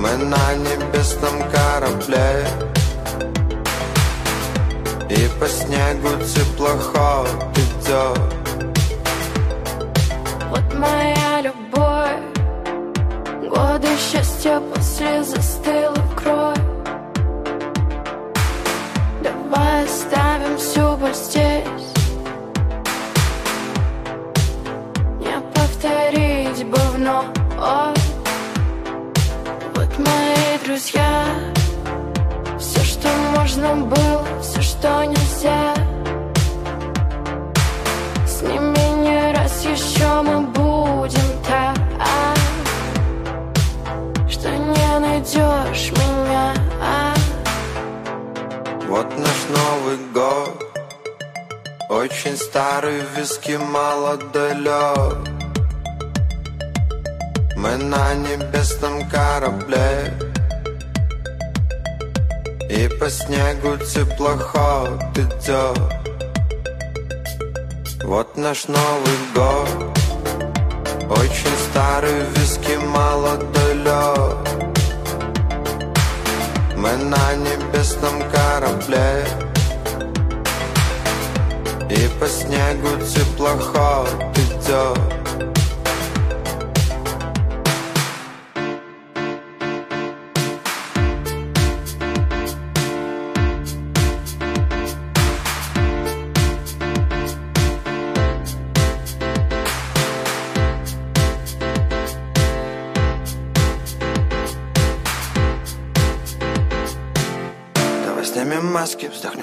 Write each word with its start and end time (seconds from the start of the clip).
Мы 0.00 0.16
на 0.16 0.54
небесном 0.54 1.42
корабле. 1.50 2.46
И 5.10 5.28
по 5.38 5.46
снегу 5.46 6.08
теплоход 6.24 7.28
идет 7.54 8.18
Вот 10.48 10.74
моя 10.78 11.42
любовь. 11.42 12.22
Годы 13.46 13.88
счастья 13.98 14.62
после 14.74 15.22
застыла 15.22 15.94
кровь. 16.16 16.56
Давай 19.22 19.84
оставим 19.84 20.56
всю 20.56 20.96
боль 20.96 21.12
здесь. 21.12 21.92
Не 25.20 25.38
повторить 25.52 26.64
бы 26.64 26.78
вновь 26.94 27.99
можно 33.50 33.74
было, 33.86 34.40
все, 34.40 34.62
что 34.62 35.04
нельзя. 35.04 35.74
С 38.26 38.42
ними 38.42 39.02
не 39.02 39.32
раз 39.32 39.64
еще 39.64 40.22
мы 40.22 40.40
будем 40.40 41.20
так. 41.46 41.76
Что 44.28 44.50
не 44.50 44.98
найдешь 45.00 45.90
меня. 45.92 46.54
Вот 48.88 49.06
наш 49.18 49.46
Новый 49.56 49.98
год. 50.14 50.64
Очень 51.88 52.36
старый, 52.36 53.02
виски 53.16 53.58
мало 53.58 54.16
далек 54.32 55.28
Мы 57.56 57.76
на 57.76 58.14
небесном 58.14 59.08
корабле 59.10 60.29
И 62.70 62.86
по 62.86 63.10
снегу 63.10 63.76
теплоход 63.78 65.02
идет 65.16 65.76
Вот 68.04 68.36
наш 68.36 68.68
Новый 68.68 69.18
год. 69.34 69.98
Очень 71.10 71.56
старый, 71.68 72.22
виски 72.36 72.76
мало 72.86 73.38
далек 73.38 74.36
Мы 76.76 76.96
на 76.96 77.34
небесном 77.34 78.22
корабле. 78.30 79.26
И 81.90 82.08
по 82.20 82.28
снегу 82.28 83.04
теплоход 83.04 84.08
идет 84.36 85.19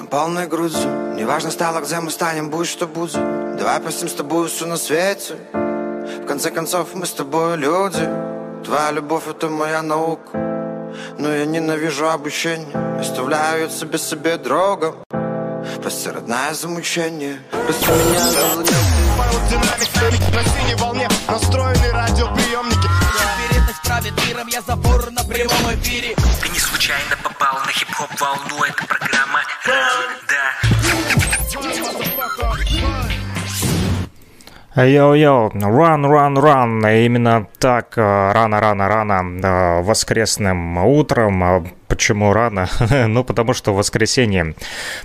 полной 0.08 0.46
грудью. 0.46 1.14
Неважно 1.14 1.50
стало, 1.50 1.80
где 1.80 2.00
мы 2.00 2.10
станем, 2.10 2.50
будет 2.50 2.66
что 2.66 2.86
будет. 2.86 3.14
Давай 3.56 3.80
простим 3.80 4.08
с 4.08 4.14
тобой 4.14 4.48
все 4.48 4.66
на 4.66 4.76
свете. 4.76 5.36
В 5.52 6.26
конце 6.26 6.50
концов, 6.50 6.94
мы 6.94 7.06
с 7.06 7.12
тобой 7.12 7.56
люди. 7.56 8.08
Твоя 8.64 8.90
любовь— 8.90 9.26
это 9.28 9.48
моя 9.48 9.82
наука. 9.82 10.38
Но 11.18 11.32
я 11.32 11.44
ненавижу 11.46 12.08
обучение. 12.08 12.98
Оставляю 13.00 13.70
себе 13.70 13.98
себе 13.98 14.36
дорогу 14.38 14.96
Прости, 15.82 16.10
родная, 16.10 16.54
за 16.54 16.68
мучение. 16.68 17.40
Прости 17.50 17.86
меня 17.86 18.18
за 18.18 18.38
Динамик 19.48 20.34
на 20.34 20.44
синей 20.44 20.74
волне 20.74 21.08
настроены 21.26 21.90
радиоприемники 21.90 22.88
Вероятность 23.40 23.82
правит 23.82 24.12
миром, 24.26 24.46
я 24.48 24.60
забор 24.62 25.10
на 25.10 25.24
прямом 25.24 25.74
эфире 25.74 26.14
Ты 26.42 26.48
не 26.50 26.58
случайно 26.58 27.16
попал 27.22 27.58
на 27.64 27.72
хип-хоп 27.72 28.10
волну. 28.20 28.64
Это 28.64 28.86
программа 28.86 29.40
«Run», 29.68 30.08
да 30.28 30.44
Yo-yo, 34.84 35.50
run, 35.54 36.04
run, 36.06 36.34
run. 36.36 37.04
Именно 37.04 37.46
так 37.58 37.96
рано-рано-рано 37.96 39.82
воскресным 39.82 40.78
утром. 40.78 41.77
Почему 41.88 42.34
рано? 42.34 42.68
ну, 43.08 43.24
потому 43.24 43.54
что 43.54 43.72
в 43.72 43.76
воскресенье 43.76 44.54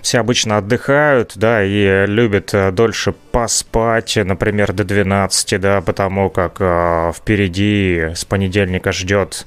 все 0.01 0.19
обычно 0.19 0.57
отдыхают, 0.57 1.31
да, 1.35 1.63
и 1.63 2.05
любят 2.05 2.53
э, 2.53 2.71
дольше 2.71 3.13
поспать, 3.31 4.17
например, 4.17 4.73
до 4.73 4.83
12, 4.83 5.61
да, 5.61 5.81
потому 5.81 6.29
как 6.29 6.57
э, 6.59 7.13
впереди 7.15 8.11
с 8.13 8.25
понедельника 8.25 8.91
ждет 8.91 9.45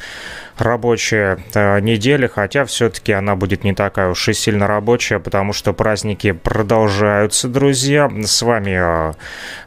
рабочая 0.58 1.38
э, 1.54 1.80
неделя, 1.80 2.28
хотя 2.28 2.64
все-таки 2.64 3.12
она 3.12 3.36
будет 3.36 3.64
не 3.64 3.74
такая 3.74 4.08
уж 4.08 4.28
и 4.28 4.32
сильно 4.32 4.66
рабочая, 4.66 5.18
потому 5.18 5.52
что 5.52 5.72
праздники 5.72 6.32
продолжаются, 6.32 7.48
друзья. 7.48 8.10
С 8.24 8.42
вами 8.42 9.10
э, 9.10 9.12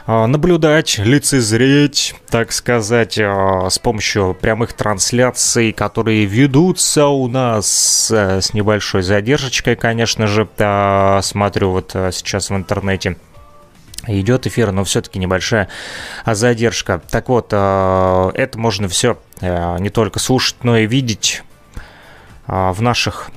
наблюдать, 0.06 0.99
лицезреть, 0.99 2.15
так 2.29 2.53
сказать, 2.53 3.17
с 3.19 3.79
помощью 3.79 4.37
прямых 4.39 4.75
трансляций, 4.75 5.73
которые 5.73 6.27
ведутся 6.27 7.06
у 7.06 7.27
нас 7.29 8.11
с 8.11 8.53
небольшой 8.53 9.03
задержкой, 9.03 9.77
конечно 9.77 10.27
же. 10.27 10.47
Смотрю 11.23 11.71
вот 11.71 11.93
сейчас 11.93 12.51
в 12.51 12.55
интернете 12.55 13.17
идет 14.06 14.47
эфир, 14.47 14.73
но 14.73 14.85
все-таки 14.85 15.19
небольшая 15.19 15.69
задержка. 16.27 17.01
Так 17.11 17.31
вот, 17.31 17.47
это 17.49 18.51
можно 18.56 18.89
все 18.89 19.19
не 19.41 19.89
только 19.89 20.19
слушать, 20.19 20.56
но 20.62 20.77
и 20.77 20.87
видеть 20.87 21.43
в 22.47 22.83
наших 22.83 23.31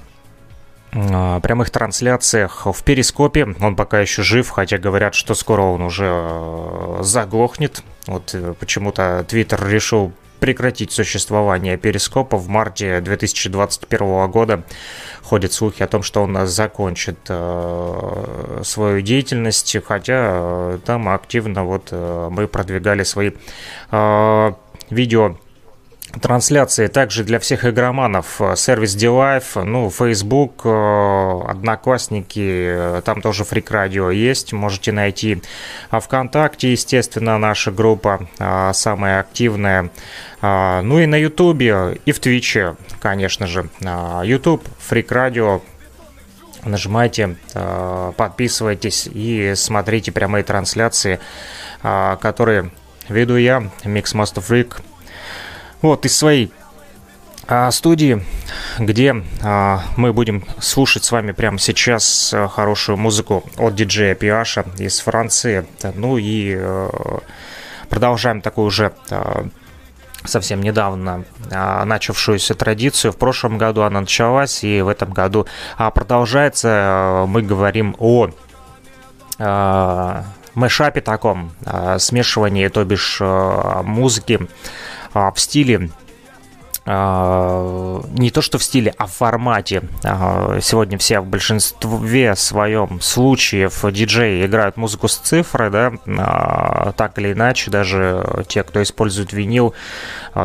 прямых 0.92 1.69
трансляциях 1.69 2.66
в 2.66 2.84
Перископе. 2.84 3.56
Он 3.60 3.75
пока 3.75 4.00
еще 4.00 4.24
жив, 4.24 4.50
хотя 4.50 4.78
говорят, 4.78 5.16
что 5.16 5.36
скоро 5.36 5.62
он 5.62 5.81
уже 5.81 7.00
заглохнет. 7.01 7.84
Вот 8.07 8.36
почему-то 8.60 9.25
Твиттер 9.28 9.68
решил 9.68 10.13
прекратить 10.39 10.92
существование 10.92 11.78
Перископа 11.78 12.38
в 12.38 12.48
марте 12.48 13.01
2021 13.01 14.30
года. 14.30 14.63
Ходят 15.24 15.51
слухи 15.51 15.84
о 15.84 15.88
том, 15.88 16.04
что 16.04 16.24
он 16.24 16.48
закончит 16.48 17.18
э, 17.28 18.62
свою 18.63 19.01
деятельность, 19.01 19.75
хотя 19.86 20.30
э, 20.31 20.80
там 20.86 21.10
активно 21.10 21.63
вот 21.63 21.90
э, 21.92 22.30
мы 22.31 22.48
продвигали 22.48 23.04
свои 23.04 23.31
э, 23.92 24.51
видео 24.90 25.38
трансляции 26.21 26.88
также 26.88 27.24
для 27.24 27.39
всех 27.39 27.65
игроманов. 27.65 28.42
Э, 28.42 28.56
сервис 28.56 28.95
DLive, 28.95 29.63
ну, 29.63 29.89
Facebook, 29.89 30.62
э, 30.63 31.42
Одноклассники, 31.48 32.98
э, 33.00 33.01
там 33.04 33.21
тоже 33.21 33.44
Фрик 33.44 33.71
Радио 33.71 34.12
есть, 34.12 34.54
можете 34.54 34.92
найти. 34.92 35.42
А 35.89 36.00
ВКонтакте, 36.00 36.71
естественно, 36.71 37.38
наша 37.38 37.71
группа 37.71 38.27
самая 38.74 39.19
активная. 39.19 39.89
Ну 40.42 41.00
и 41.00 41.06
на 41.06 41.15
Ютубе, 41.15 42.00
и 42.06 42.12
в 42.12 42.19
Твиче, 42.19 42.75
конечно 43.00 43.48
же. 43.48 43.69
YouTube, 44.24 44.63
Фрик 44.80 45.12
Радио, 45.12 45.62
нажимайте, 46.63 47.36
подписывайтесь 47.54 49.09
и 49.12 49.54
смотрите 49.56 50.12
прямые 50.12 50.44
трансляции, 50.44 51.19
которые 51.81 52.71
веду 53.09 53.38
я, 53.38 53.69
Mix 53.83 54.13
Master 54.13 54.44
Freak, 54.48 54.81
вот, 55.81 56.06
из 56.06 56.18
своей 56.18 56.51
а, 57.47 57.71
студии, 57.71 58.24
где 58.77 59.24
а, 59.41 59.83
мы 59.95 60.12
будем 60.12 60.44
слушать 60.59 61.03
с 61.03 61.12
вами 61.12 61.31
прямо 61.31 61.59
сейчас 61.59 62.33
а, 62.33 62.47
хорошую 62.47 62.97
музыку 62.97 63.44
от 63.57 63.75
диджея 63.75 64.15
Пиаша 64.15 64.65
из 64.77 65.00
Франции. 65.00 65.65
Ну 65.95 66.18
и 66.18 66.56
а, 66.57 67.19
продолжаем 67.89 68.41
такую 68.41 68.68
уже 68.68 68.91
а, 69.09 69.47
совсем 70.25 70.62
недавно 70.62 71.24
а, 71.50 71.85
начавшуюся 71.85 72.53
традицию. 72.53 73.13
В 73.13 73.18
прошлом 73.18 73.57
году 73.57 73.81
она 73.81 74.01
началась, 74.01 74.63
и 74.63 74.81
в 74.81 74.88
этом 74.88 75.12
году 75.12 75.47
а, 75.77 75.89
продолжается. 75.91 76.69
А, 76.69 77.25
мы 77.25 77.41
говорим 77.41 77.95
о 78.00 78.30
а, 79.39 80.25
мэшапе 80.53 81.01
таком, 81.01 81.51
а, 81.65 81.97
смешивании, 82.00 82.68
то 82.68 82.83
бишь 82.83 83.21
музыки 83.21 84.47
в 85.34 85.40
стиле 85.40 85.90
а, 86.90 88.02
не 88.18 88.31
то 88.31 88.42
что 88.42 88.58
в 88.58 88.64
стиле, 88.64 88.94
а 88.98 89.08
в 89.08 89.12
формате. 89.12 89.84
А, 90.06 90.60
сегодня 90.62 90.98
все 90.98 91.19
в 91.19 91.25
большинстве 91.25 92.34
своем 92.38 93.02
случаев 93.02 93.84
диджеи 93.92 94.46
играют 94.46 94.78
музыку 94.78 95.10
с 95.10 95.18
цифры, 95.18 95.69
да, 95.69 96.94
так 96.96 97.19
или 97.19 97.34
иначе, 97.34 97.69
даже 97.69 98.46
те, 98.48 98.64
кто 98.64 98.81
использует 98.81 99.34
винил, 99.34 99.74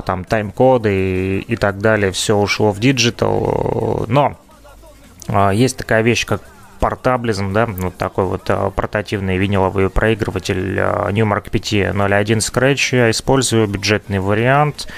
там 0.05 0.25
тайм-коды 0.25 0.91
и, 0.93 1.39
и 1.43 1.57
так 1.57 1.79
далее, 1.79 2.11
все 2.11 2.37
ушло 2.37 2.73
в 2.73 2.81
digital. 2.81 4.05
Но 4.09 4.37
есть 5.53 5.77
такая 5.77 6.03
вещь, 6.03 6.27
как 6.27 6.43
портаблизм, 6.83 7.53
да, 7.53 7.67
вот 7.67 7.97
такой 7.97 8.25
вот 8.25 8.43
э, 8.49 8.71
портативный 8.75 9.39
виниловый 9.39 9.89
проигрыватель 9.89 10.77
э, 10.77 11.11
Newmark 11.13 11.49
501 11.49 12.39
Scratch. 12.39 12.97
Я 12.97 13.11
использую 13.13 13.69
бюджетный 13.69 14.19
вариант. 14.19 14.89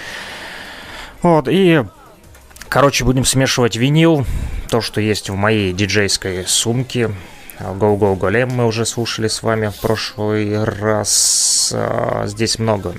Вот, 1.20 1.46
и 1.48 1.84
Короче, 2.70 3.04
будем 3.04 3.24
смешивать 3.24 3.76
винил, 3.76 4.26
то, 4.68 4.80
что 4.80 5.00
есть 5.00 5.28
в 5.30 5.34
моей 5.34 5.72
диджейской 5.72 6.44
сумке. 6.44 7.12
Go 7.60 7.96
Go 7.96 8.18
Golem 8.18 8.46
мы 8.46 8.66
уже 8.66 8.84
слушали 8.84 9.28
с 9.28 9.42
вами 9.42 9.68
в 9.68 9.80
прошлый 9.80 10.64
раз. 10.64 11.70
Э, 11.72 12.22
здесь 12.26 12.58
много 12.58 12.94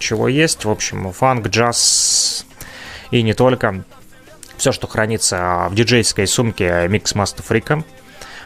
чего 0.00 0.26
есть. 0.26 0.64
В 0.64 0.70
общем, 0.70 1.10
фанк, 1.12 1.46
джаз 1.46 2.44
и 3.12 3.22
не 3.22 3.32
только. 3.32 3.84
Все, 4.56 4.72
что 4.72 4.88
хранится 4.88 5.68
в 5.70 5.74
диджейской 5.74 6.26
сумке 6.26 6.66
Mix 6.86 7.14
Master 7.14 7.44
Freak 7.48 7.84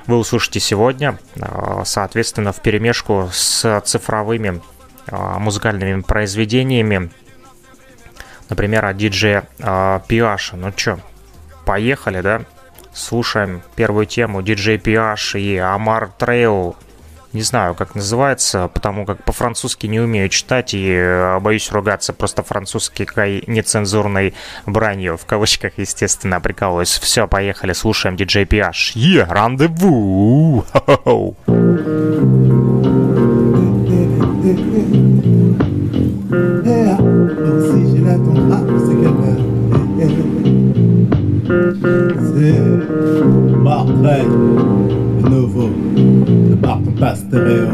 вы 0.08 0.16
услышите 0.16 0.58
сегодня, 0.58 1.19
а, 1.40 1.84
соответственно, 1.84 2.52
в 2.52 2.60
перемешку 2.60 3.31
с 3.32 3.81
цифровыми 3.84 4.60
а, 5.06 5.38
музыкальными 5.38 6.00
произведениями, 6.00 7.10
например, 8.49 8.87
от 8.87 8.96
диджея 8.96 9.49
PH 10.09 10.32
а. 10.32 10.56
Ну 10.56 10.72
чё, 10.72 10.99
поехали, 11.64 12.22
да? 12.22 12.43
Слушаем 12.93 13.62
первую 13.76 14.06
тему 14.06 14.43
диджей 14.43 14.78
PH 14.79 15.37
и 15.37 15.56
Амар 15.56 16.10
Трейл 16.19 16.75
не 17.33 17.43
знаю, 17.43 17.75
как 17.75 17.95
называется, 17.95 18.69
потому 18.73 19.05
как 19.05 19.23
по-французски 19.25 19.87
не 19.87 20.01
умею 20.01 20.29
читать 20.29 20.75
и 20.75 20.91
э, 20.91 21.39
боюсь 21.41 21.71
ругаться 21.71 22.13
просто 22.13 22.43
французской 22.43 23.45
нецензурной 23.47 24.35
бранью, 24.67 25.17
в 25.17 25.27
кавычках, 25.27 25.75
естественно, 25.77 26.41
прикалываюсь. 26.41 26.99
Все, 26.99 27.27
поехали, 27.29 27.73
слушаем 27.73 28.17
диджей 28.17 28.45
PH. 28.45 28.93
Е, 28.95 29.25
рандеву! 29.25 30.65
C'est 43.99 44.78
pastéréo. 46.99 47.69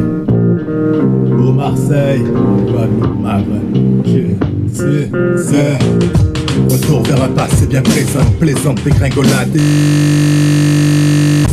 Au 1.39 1.53
Marseille, 1.53 2.23
Guadeloupe, 2.23 3.21
Maghreb, 3.21 4.43
c'est, 4.73 5.11
c'est. 5.39 5.79
Retour 6.71 7.03
vers 7.03 7.23
un 7.25 7.29
passé 7.29 7.67
bien 7.67 7.83
présent, 7.83 8.25
plaisante 8.39 8.83
dégringolade. 8.85 9.59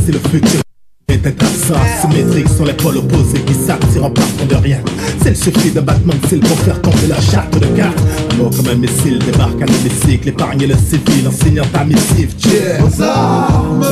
C'est 0.06 0.12
le 0.12 0.19
futur 0.29 0.62
était 1.11 1.43
absent, 1.43 1.75
symétrique 2.01 2.49
sur 2.49 2.65
les 2.65 2.73
pôles 2.73 2.97
opposés 2.97 3.41
qui 3.41 3.53
s'attirent 3.53 4.05
en 4.05 4.11
partant 4.11 4.45
de 4.47 4.55
rien. 4.55 4.79
C'est 5.21 5.29
le 5.29 5.35
suffit 5.35 5.71
d'un 5.71 5.81
battement 5.81 6.13
de 6.21 6.27
cils 6.27 6.39
pour 6.39 6.57
faire 6.59 6.81
tomber 6.81 7.07
la 7.07 7.19
charte 7.19 7.59
de 7.59 7.65
cartes. 7.67 7.99
Un 8.31 8.35
mot 8.37 8.50
comme 8.50 8.67
un 8.67 8.75
missile 8.75 9.19
débarque 9.19 9.62
à 9.62 9.65
l'hémicycle, 9.65 10.29
épargner 10.29 10.67
le 10.67 10.75
civil 10.75 11.27
en 11.27 11.31
signant 11.31 11.65
ta 11.71 11.83
missive. 11.83 12.33
Aux 12.81 13.01
armes 13.01 13.86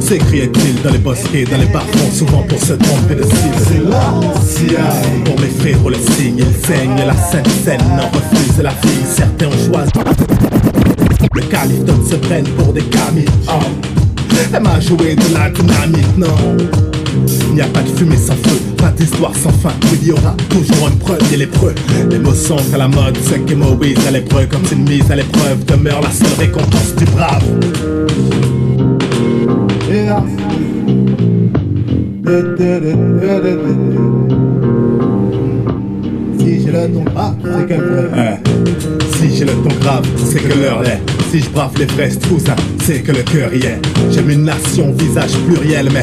S'écriait-il 0.00 0.82
dans 0.82 0.92
les 0.92 0.98
bosquets, 0.98 1.44
dans 1.44 1.58
les 1.58 1.66
bas-fonds, 1.66 2.12
souvent 2.12 2.42
pour 2.42 2.60
se 2.60 2.74
tromper 2.74 3.16
de 3.16 3.24
cible. 3.24 3.56
C'est 3.66 3.82
l'ancien. 3.82 4.84
Pour 5.24 5.40
mes 5.40 5.48
frères, 5.48 5.88
le 5.88 5.96
signe, 6.12 6.38
ils 6.38 6.66
saignent 6.66 7.04
la 7.04 7.14
sainte 7.14 7.48
scène, 7.64 7.80
en 8.00 8.08
refuse 8.16 8.62
la 8.62 8.70
vie. 8.70 9.04
Certains 9.04 9.48
ont 9.48 9.72
choisi. 9.72 9.90
Le 11.34 11.42
calife 11.42 11.84
donne 11.84 12.06
se 12.06 12.14
prennent 12.14 12.48
pour 12.56 12.72
des 12.72 12.82
camis. 12.82 13.24
Oh. 13.48 14.05
Elle 14.52 14.62
m'a 14.62 14.80
joué 14.80 15.14
de 15.14 15.34
la 15.34 15.50
dynamite, 15.50 16.18
non. 16.18 16.56
Il 17.48 17.54
n'y 17.54 17.60
a 17.60 17.66
pas 17.66 17.82
de 17.82 17.88
fumée 17.88 18.16
sans 18.16 18.34
feu, 18.34 18.58
pas 18.76 18.90
d'histoire 18.90 19.34
sans 19.34 19.50
fin. 19.50 19.72
Il 19.92 20.06
y 20.06 20.12
aura 20.12 20.34
toujours 20.50 20.88
une 20.88 20.98
preuve 20.98 21.20
et 21.32 21.36
l'épreuve. 21.36 21.74
Les 22.10 22.18
mots 22.18 22.34
sont 22.34 22.58
à 22.74 22.78
la 22.78 22.88
mode, 22.88 23.16
c'est 23.22 23.44
que 23.44 23.54
Moïse 23.54 23.98
à 24.06 24.10
l'épreuve, 24.10 24.48
comme 24.48 24.62
une 24.72 24.88
mise 24.88 25.10
à 25.10 25.16
l'épreuve, 25.16 25.64
demeure 25.64 26.00
la 26.02 26.10
seule 26.10 26.38
récompense 26.38 26.94
du 26.96 27.04
brave. 27.06 27.42
Si 36.46 36.60
j'ai 36.62 36.70
le 36.70 36.86
ton 36.86 37.02
grave, 37.02 37.34
c'est 37.42 37.66
que 37.66 39.18
Si 39.18 39.36
j'ai 39.36 39.44
le 39.46 39.52
ton 39.54 39.74
grave, 39.80 40.06
c'est 40.24 40.38
que 40.38 40.56
l'heure 40.56 40.86
est. 40.86 41.00
Si 41.32 41.40
je 41.40 41.50
brave 41.50 41.72
les 41.76 41.88
fraises, 41.88 42.20
tout 42.20 42.38
ça, 42.38 42.54
c'est 42.84 43.00
que 43.00 43.10
le 43.10 43.22
cœur 43.24 43.52
y 43.52 43.66
est. 43.66 43.80
J'aime 44.12 44.30
une 44.30 44.44
nation, 44.44 44.92
visage 44.92 45.32
pluriel, 45.48 45.88
mais 45.92 46.02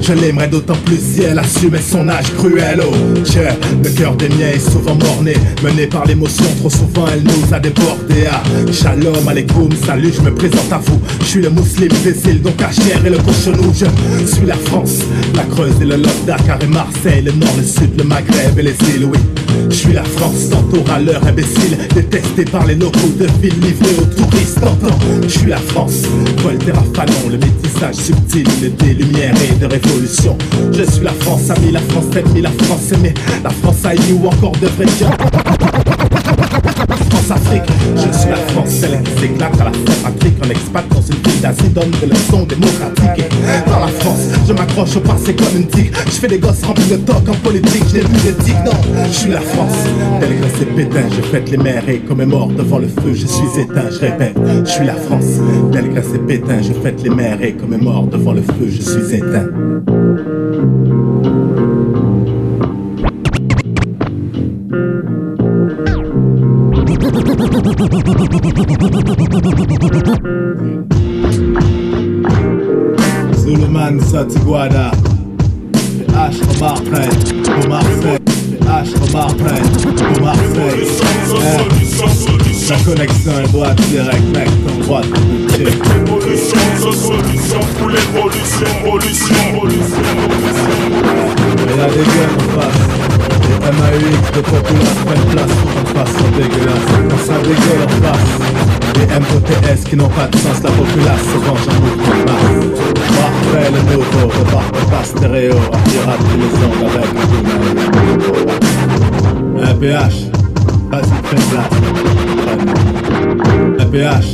je 0.00 0.14
l'aimerais 0.14 0.48
d'autant 0.48 0.78
plus 0.86 0.96
si 0.96 1.24
elle 1.24 1.38
assumait 1.38 1.82
son 1.82 2.08
âge 2.08 2.32
cruel. 2.38 2.80
Oh, 2.82 2.94
cher, 3.30 3.54
le 3.84 3.90
cœur 3.90 4.14
des 4.16 4.30
miens 4.30 4.48
est 4.54 4.70
souvent 4.70 4.94
morné, 4.94 5.34
mené 5.62 5.86
par 5.86 6.06
l'émotion. 6.06 6.46
Trop 6.60 6.70
souvent, 6.70 7.04
elle 7.12 7.24
nous 7.24 7.54
a 7.54 7.60
débordé. 7.60 8.24
Ah, 8.30 8.42
shalom, 8.72 9.28
alaikum, 9.28 9.68
salut, 9.86 10.10
je 10.16 10.22
me 10.22 10.34
présente 10.34 10.72
à 10.72 10.78
vous. 10.78 11.02
Je 11.20 11.26
suis 11.26 11.42
le 11.42 11.50
musulman 11.50 11.96
îles, 12.30 12.40
donc 12.40 12.58
chair 12.58 13.04
et 13.04 13.10
le 13.10 13.18
cochonou. 13.18 13.70
Je 13.74 14.26
suis 14.26 14.46
la 14.46 14.56
France, 14.56 15.00
la 15.34 15.42
Creuse 15.42 15.74
et 15.82 15.84
le 15.84 15.96
Lot, 15.96 16.24
Dakar 16.26 16.58
et 16.62 16.66
Marseille, 16.66 17.22
le 17.26 17.32
Nord, 17.32 17.54
le 17.58 17.62
Sud, 17.62 17.90
le 17.98 18.04
Maghreb 18.04 18.58
et 18.58 18.62
les 18.62 18.70
îles, 18.94 19.04
oui. 19.04 19.18
Je 19.72 19.78
suis 19.78 19.92
la 19.94 20.04
France, 20.04 20.50
tantôt 20.50 20.82
râleur 20.86 21.26
imbécile, 21.26 21.78
détesté 21.94 22.44
par 22.44 22.66
les 22.66 22.74
locaux 22.74 23.08
de 23.18 23.26
ville 23.40 23.58
livrés 23.58 23.96
aux 24.02 24.04
touristes. 24.04 24.60
T'entends 24.60 24.98
Je 25.22 25.28
suis 25.28 25.48
la 25.48 25.56
France, 25.56 26.02
Voltaire 26.42 26.78
à 26.78 26.84
Fanon, 26.94 27.30
le 27.30 27.38
métissage 27.38 27.94
subtil 27.94 28.46
des 28.76 28.92
lumières 28.92 29.34
et 29.42 29.54
de 29.54 29.64
révolution. 29.64 30.36
Je 30.72 30.82
suis 30.82 31.02
la 31.02 31.12
France 31.12 31.48
amie, 31.48 31.72
la 31.72 31.80
France 31.80 32.14
ennemie, 32.14 32.42
la 32.42 32.50
France 32.50 32.92
aimée, 32.92 33.14
la 33.42 33.48
France 33.48 33.84
haïe 33.86 34.12
ou 34.12 34.26
encore 34.26 34.52
de 34.52 34.66
vrai 34.66 34.84
France-Afrique, 37.12 37.62
je 37.96 38.18
suis 38.18 38.30
la 38.30 38.36
France, 38.36 38.70
celle 38.70 39.02
qui 39.02 39.20
s'éclate 39.20 39.60
à 39.60 39.64
la 39.64 39.70
Patrick 40.02 40.34
en 40.44 40.48
expat 40.48 40.84
dans 40.88 41.02
une 41.02 41.14
ville 41.14 41.40
d'Asie, 41.42 41.68
donne 41.68 41.90
des 42.00 42.06
leçons 42.06 42.44
démocratiques. 42.44 43.28
Dans 43.66 43.80
la 43.80 43.88
France, 43.88 44.28
je 44.48 44.52
m'accroche 44.52 44.96
au 44.96 45.00
passé 45.00 45.34
comme 45.34 45.56
une 45.56 45.66
tique. 45.66 45.92
Je 46.06 46.12
fais 46.12 46.28
des 46.28 46.38
gosses 46.38 46.62
remplis 46.64 46.88
de 46.90 46.96
toc 46.96 47.28
en 47.28 47.34
politique, 47.34 47.84
je 47.90 47.96
n'ai 47.96 48.02
plus 48.02 48.22
d'éthique, 48.22 48.56
non, 48.64 48.72
je 49.06 49.12
suis 49.12 49.30
la 49.30 49.40
France. 49.40 49.76
Tel 50.20 50.40
que 50.40 50.46
c'est 50.58 50.74
pétain, 50.74 51.06
je 51.10 51.22
fête 51.22 51.50
les 51.50 51.58
mers 51.58 51.88
et 51.88 52.02
mort 52.24 52.48
devant 52.48 52.78
le 52.78 52.88
feu, 52.88 53.12
je 53.12 53.26
suis 53.26 53.60
éteint, 53.60 53.90
je 53.90 53.98
répète, 53.98 54.36
je 54.64 54.70
suis 54.70 54.86
la 54.86 54.94
France. 54.94 55.40
Tel 55.72 55.92
que 55.92 56.00
c'est 56.02 56.26
pétain, 56.26 56.62
je 56.62 56.72
fête 56.72 57.02
les 57.02 57.10
mers 57.10 57.42
et 57.42 57.54
mort 57.80 58.06
devant 58.06 58.32
le 58.32 58.42
feu, 58.42 58.68
je 58.68 58.80
suis 58.80 59.16
éteint. 59.16 59.48
Suleiman 74.22 74.30
Satiguada 74.30 74.90
H 76.14 76.38
pour 76.40 76.54
pour 76.54 77.66
H 78.68 78.92
pour 78.94 79.08
pour. 79.10 79.50
La 82.68 82.76
connexion 82.78 83.32
est 83.40 83.52
droite 83.52 83.80
direct 83.90 84.22
mec, 84.34 84.48
ton 84.66 84.74
droite 84.84 85.06
Évolution, 85.58 86.92
solution 86.92 87.60
pour 87.78 87.88
l'évolution, 87.88 88.70
évolution, 88.84 89.36
évolution 89.54 90.02
Il 91.58 91.76
y 91.76 91.80
a 91.80 91.88
des 91.88 91.96
gueules 91.96 92.36
en 92.36 92.48
face. 92.60 92.82
Les 93.48 93.58
MAUX 93.72 94.24
de 94.34 94.40
populace 94.40 95.00
prennent 95.04 95.28
place 95.30 95.56
en 95.76 95.86
façon 95.98 96.26
dégueulasse. 96.36 96.88
Quand 97.10 97.22
ça 97.26 97.36
dégueule 97.42 97.84
en 97.84 97.90
face. 98.06 98.32
Les 98.94 99.06
MOTS 99.18 99.80
qui 99.88 99.96
n'ont 99.96 100.08
pas 100.08 100.28
de 100.28 100.36
sens 100.36 100.62
La 100.62 100.70
populace 100.70 101.22
se 101.22 101.38
venge 101.38 101.66
en 101.68 101.74
mouvement 101.80 102.71
Parfait 103.32 103.70
le 103.70 103.80
nouveau 103.92 104.26
Repartent 104.26 104.84
pas 104.90 105.04
stéréo 105.04 105.54
pirate 105.84 106.26
les 106.38 106.52
ondes 106.64 106.86
avec 106.94 107.10
un 109.58 109.70
Un 109.70 109.74
PH 109.74 110.18
Vas-y 110.90 111.18
fais 111.28 111.42
place 111.50 111.76
Un 113.78 113.86
PH 113.86 114.30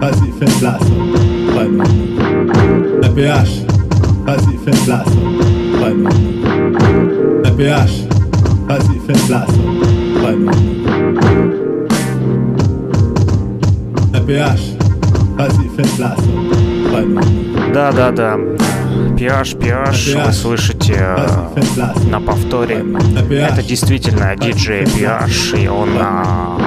Vas-y 0.00 0.28
fais 0.38 0.52
place 0.58 0.88
Un 3.02 3.08
PH 3.08 3.52
Vas-y 4.26 4.54
fais 4.64 4.78
place 4.84 5.12
Un 7.44 7.50
PH 7.52 8.10
Vas-y, 8.70 9.00
fais 9.00 9.26
place. 9.26 9.50
Vraiment. 10.22 10.52
PH. 14.24 14.76
Vas-y, 15.36 15.68
fais 15.76 15.96
place. 15.96 16.20
Vraiment. 17.60 17.74
Да-да-да. 17.74 18.36
PH, 19.16 19.58
PH, 19.58 20.26
вы 20.26 20.32
слышите 20.32 20.94
э, 20.98 21.16
на 22.08 22.20
повторе. 22.20 22.84
Это 23.30 23.62
действительно 23.62 24.34
диджей 24.36 24.82
PH, 24.84 25.62
и 25.62 25.68
он 25.68 25.90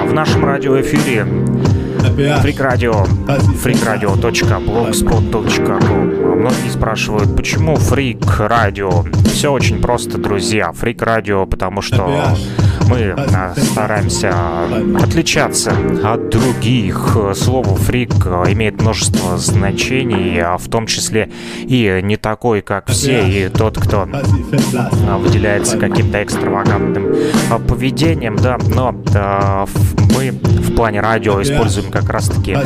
в 0.08 0.12
нашем 0.12 0.44
радиоэфире 0.44 1.26
фрик-радио, 2.42 3.06
freakradio.blogspot.com 3.62 6.40
Многие 6.40 6.70
спрашивают, 6.70 7.36
почему 7.36 7.76
фрик-радио? 7.76 9.04
Все 9.26 9.52
очень 9.52 9.80
просто, 9.80 10.18
друзья. 10.18 10.72
Фрик-радио, 10.72 11.46
потому 11.46 11.80
что 11.82 12.34
мы 12.88 13.16
стараемся 13.56 14.32
отличаться 15.00 15.72
от 16.02 16.28
других. 16.30 17.16
Слово 17.34 17.76
«фрик» 17.76 18.26
имеет 18.48 18.80
множество 18.80 19.36
значений, 19.38 20.40
а 20.40 20.56
в 20.58 20.68
том 20.68 20.86
числе 20.86 21.30
и 21.62 22.00
не 22.02 22.16
такой, 22.16 22.62
как 22.62 22.88
все, 22.88 23.26
и 23.26 23.48
тот, 23.48 23.78
кто 23.78 24.08
выделяется 25.18 25.78
каким-то 25.78 26.22
экстравагантным 26.22 27.14
поведением, 27.68 28.36
да, 28.36 28.58
но 28.74 28.92
мы 30.14 30.30
в 30.30 30.74
плане 30.74 31.00
радио 31.00 31.40
используем 31.42 31.90
как 31.90 32.08
раз-таки 32.08 32.56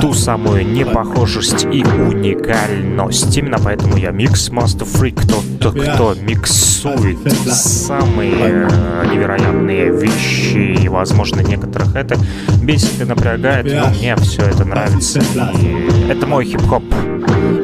ту 0.00 0.12
самую 0.14 0.66
непохожесть 0.66 1.64
и 1.64 1.84
уникальность. 1.84 3.36
Именно 3.36 3.58
поэтому 3.62 3.96
я 3.96 4.10
Микс 4.10 4.50
Master 4.50 4.86
Freak, 4.86 5.26
тот, 5.60 5.74
кто 5.74 6.14
миксует 6.14 7.18
самые 7.46 8.68
невероятные 9.10 9.51
вещи, 9.52 10.82
и, 10.82 10.88
возможно, 10.88 11.40
некоторых 11.40 11.94
это 11.94 12.16
бесит 12.62 13.00
и 13.00 13.04
напрягает, 13.04 13.66
но 13.66 13.88
мне 13.88 14.16
все 14.16 14.42
это 14.42 14.64
нравится. 14.64 15.20
И 15.60 16.08
это 16.08 16.26
мой 16.26 16.44
хип-хоп, 16.44 16.84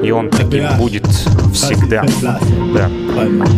и 0.03 0.11
он 0.11 0.31
таким 0.31 0.65
будет 0.79 1.07
всегда. 1.53 2.05
Да. 2.75 2.91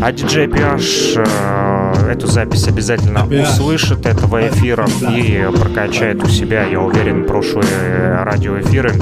А 0.02 0.12
диджей 0.12 0.46
PH 0.46 1.16
э, 1.16 2.12
эту 2.12 2.26
запись 2.26 2.66
обязательно 2.66 3.26
услышит 3.26 4.06
этого 4.06 4.48
эфира 4.48 4.86
и 5.14 5.48
прокачает 5.60 6.22
у 6.22 6.28
себя, 6.28 6.64
я 6.64 6.80
уверен, 6.80 7.24
прошлые 7.24 8.22
радиоэфиры. 8.22 8.94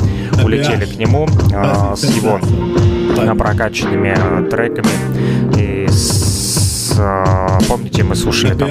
Улетели 0.43 0.85
к 0.85 0.97
нему 0.99 1.29
э, 1.53 1.95
с 1.97 2.05
его 2.05 2.41
прокачанными 3.35 4.15
э, 4.17 4.49
треками 4.51 4.89
и 5.57 5.89
с, 5.89 6.97
помните, 7.67 8.03
мы 8.03 8.15
слушали 8.15 8.55
там 8.55 8.69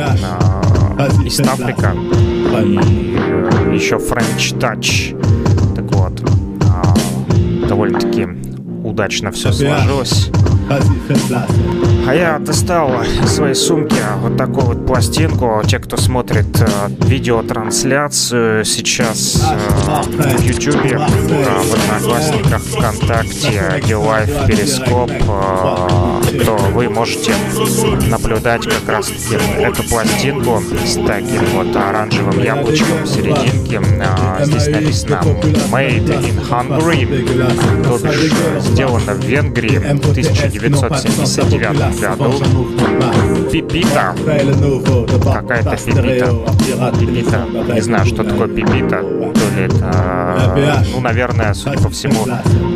East 1.26 1.46
Africa 1.46 1.96
и 2.64 3.76
еще 3.76 3.96
French 3.96 4.58
Touch. 4.60 5.14
Так 5.76 5.92
вот, 5.94 6.22
довольно-таки 7.68 8.28
удачно 8.84 9.32
все 9.32 9.52
сложилось. 9.52 10.30
А 12.08 12.14
я 12.14 12.40
достал 12.40 13.04
из 13.04 13.32
своей 13.32 13.56
сумки 13.56 13.96
вот 14.22 14.38
такую 14.38 14.68
вот 14.68 14.86
пластинку. 14.86 15.62
Те, 15.66 15.80
кто 15.80 15.98
смотрит 15.98 16.48
э, 16.60 16.68
видеотрансляцию 17.06 18.66
сейчас 18.66 19.44
э, 19.46 20.02
в 20.04 20.42
YouTube, 20.42 20.86
э, 20.86 20.98
в 20.98 21.74
Одноклассниках, 21.74 22.62
ВКонтакте, 22.62 23.82
Дилайф, 23.86 24.46
Перископ, 24.46 25.12
э, 25.12 26.17
то 26.46 26.56
вы 26.74 26.90
можете 26.90 27.34
наблюдать 28.10 28.66
как 28.66 28.88
раз 28.88 29.12
эту 29.60 29.84
пластинку 29.84 30.64
с 30.86 30.96
таким 30.96 31.44
вот 31.54 31.76
оранжевым 31.76 32.40
яблочком 32.40 33.04
в 33.04 33.08
серединке. 33.08 33.82
Э, 34.00 34.46
здесь 34.46 34.68
написано 34.68 35.22
Made 35.72 36.22
in 36.22 36.40
Hungary, 36.50 37.06
то 37.84 37.98
бишь 37.98 38.32
сделано 38.64 39.14
в 39.14 39.24
Венгрии 39.24 39.78
в 39.78 39.86
1979 39.86 42.00
году. 42.00 42.34
Пипита. 43.52 44.16
Какая-то 45.34 45.78
пипита. 45.78 46.34
Пипита. 47.00 47.46
Не 47.74 47.82
знаю, 47.82 48.06
что 48.06 48.24
такое 48.24 48.48
пипита. 48.48 49.02
То 49.02 49.56
ли 49.56 49.66
это, 49.66 50.84
ну, 50.94 51.02
наверное, 51.02 51.54
судя 51.54 51.80
по 51.80 51.90
всему, 51.90 52.26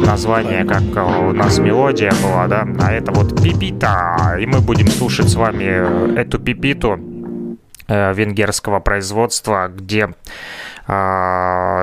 название, 0.06 0.66
как 0.66 0.82
у 1.22 1.34
нас 1.34 1.60
мелодия 1.60 2.12
была, 2.24 2.48
да? 2.48 2.68
А 2.82 2.92
это 2.92 3.12
вот 3.12 3.42
пипита. 3.42 4.38
И 4.40 4.46
мы 4.46 4.60
будем 4.60 4.88
слушать 4.88 5.30
с 5.30 5.36
вами 5.36 6.18
эту 6.18 6.40
пипиту 6.40 7.00
э, 7.88 8.14
венгерского 8.14 8.80
производства, 8.80 9.70
где 9.74 10.10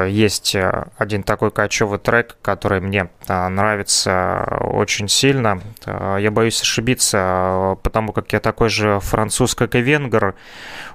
есть 0.09 0.55
э, 0.55 0.87
один 0.97 1.23
такой 1.23 1.51
кочевый 1.51 1.99
трек, 1.99 2.37
который 2.43 2.81
мне 2.81 3.09
а, 3.29 3.49
нравится 3.49 4.59
очень 4.61 5.09
сильно. 5.09 5.61
А, 5.87 6.17
я 6.17 6.31
боюсь 6.31 6.61
ошибиться, 6.61 7.79
потому 7.83 8.13
как 8.13 8.33
я 8.33 8.41
такой 8.41 8.69
же 8.69 8.99
француз, 9.01 9.55
как 9.55 9.75
и 9.75 9.81
венгер. 9.81 10.35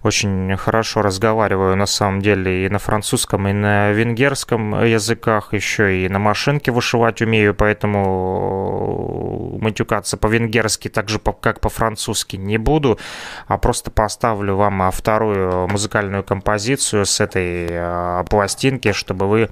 Очень 0.04 0.56
хорошо 0.58 1.02
разговариваю 1.02 1.78
на 1.78 1.86
самом 1.86 2.22
деле 2.22 2.66
и 2.66 2.70
на 2.70 2.80
французском, 2.80 3.48
и 3.48 3.54
на 3.54 3.92
венгерском 3.92 4.84
языках, 4.84 5.54
еще 5.54 6.06
и 6.06 6.10
на 6.10 6.20
машинке 6.20 6.72
вышивать 6.72 7.22
умею, 7.22 7.56
поэтому 7.56 9.58
матюкаться 9.62 10.18
по-венгерски 10.18 10.90
так 10.90 11.10
же, 11.10 11.20
как 11.20 11.62
по-французски 11.62 12.36
не 12.36 12.58
буду, 12.58 13.00
а 13.48 13.58
просто 13.58 13.92
поставлю 13.92 14.56
вам 14.56 14.92
вторую 14.92 15.68
музыкальную 15.70 16.24
композицию 16.24 17.06
с 17.06 17.22
этой 17.22 17.93
пластинки, 18.30 18.94
чтобы 18.94 19.28
вы 19.28 19.50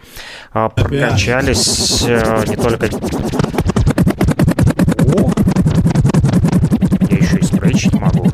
прокачались 0.52 2.04
э, 2.08 2.44
не 2.48 2.56
только... 2.56 2.88
Я 7.10 7.18
еще 7.18 7.38
и 7.38 7.44
спрейчить 7.44 7.94
могу. 7.94 8.30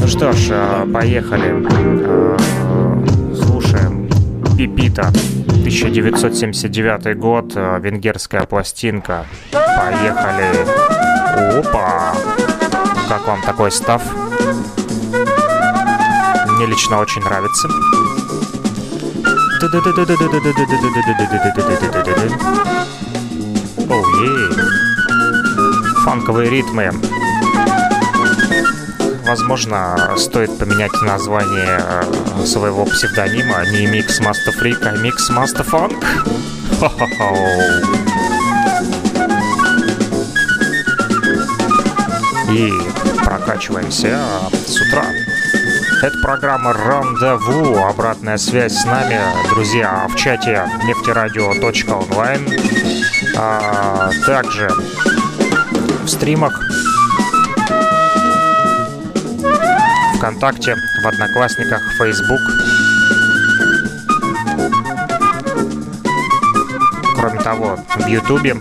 Ну 0.00 0.06
что 0.06 0.32
ж, 0.32 0.48
э, 0.50 0.86
поехали. 0.92 1.54
Э, 1.68 2.36
Слушаем 3.34 4.08
Пипита. 4.56 5.08
1979 5.08 7.16
год, 7.18 7.52
э, 7.54 7.78
венгерская 7.80 8.44
пластинка. 8.46 9.26
Поехали. 9.52 10.66
Опа! 11.58 12.14
Как 13.08 13.26
вам 13.26 13.42
такой 13.42 13.70
став? 13.70 14.02
Мне 16.56 16.66
лично 16.66 16.98
очень 16.98 17.22
нравится. 17.22 17.68
Оу. 23.88 24.02
Фанковые 26.04 26.50
ритмы. 26.50 26.90
Возможно, 29.24 30.14
стоит 30.16 30.58
поменять 30.58 30.90
название 31.02 31.80
э, 31.80 32.44
своего 32.44 32.84
псевдонима. 32.86 33.64
Не 33.70 33.86
Mix 33.86 34.18
Masta 34.18 34.50
Freak, 34.50 34.84
а 34.84 34.96
Mix 34.96 35.30
Masta 35.30 35.62
Funk. 35.62 36.04
И 42.50 42.72
прокачиваемся 43.24 44.18
с 44.66 44.80
утра. 44.80 45.04
Это 46.02 46.18
программа 46.18 46.72
«Рандеву». 46.72 47.78
Обратная 47.86 48.36
связь 48.36 48.72
с 48.72 48.84
нами, 48.84 49.20
друзья, 49.50 50.08
в 50.08 50.16
чате 50.16 50.68
нефтерадио.онлайн. 50.82 52.48
А 53.38 54.10
также 54.26 54.68
в 56.02 56.08
стримах 56.08 56.60
ВКонтакте, 60.16 60.74
в 60.74 61.06
Одноклассниках, 61.06 61.80
Facebook. 61.96 62.40
Кроме 67.14 67.40
того, 67.40 67.78
в 67.94 68.06
Ютубе 68.08 68.56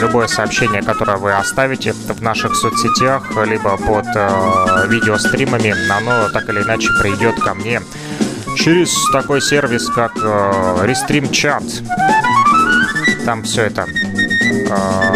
любое 0.00 0.26
сообщение, 0.26 0.82
которое 0.82 1.16
вы 1.16 1.32
оставите 1.32 1.92
в 1.92 2.22
наших 2.22 2.56
соцсетях, 2.56 3.30
либо 3.46 3.76
под 3.76 4.06
э, 4.14 4.86
видеостримами, 4.88 5.74
оно 5.90 6.28
так 6.30 6.48
или 6.48 6.62
иначе 6.62 6.88
придет 7.00 7.40
ко 7.40 7.54
мне 7.54 7.80
через 8.56 8.92
такой 9.12 9.40
сервис, 9.40 9.88
как 9.88 10.12
э, 10.16 10.84
Restream 10.84 11.30
Chat. 11.30 11.64
Там 13.24 13.42
все 13.42 13.62
это 13.62 13.86
э, 13.86 15.14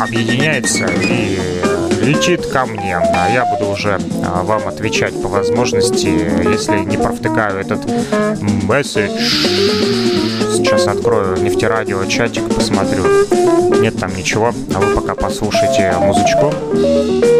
объединяется 0.00 0.86
и 0.86 1.38
летит 2.02 2.46
ко 2.46 2.66
мне, 2.66 2.96
а 2.96 3.30
я 3.30 3.44
буду 3.46 3.70
уже 3.70 3.98
а, 4.24 4.42
вам 4.42 4.68
отвечать 4.68 5.20
по 5.22 5.28
возможности, 5.28 6.06
если 6.06 6.80
не 6.80 6.98
провтыкаю 6.98 7.58
этот 7.58 7.80
месседж. 8.40 10.43
Сейчас 10.54 10.86
открою 10.86 11.36
нефтерадио 11.38 12.04
чатик, 12.06 12.48
посмотрю. 12.54 13.02
Нет 13.80 13.98
там 13.98 14.14
ничего, 14.16 14.52
а 14.72 14.78
вы 14.78 14.94
пока 14.94 15.16
послушайте 15.16 15.92
музычку. 15.98 17.33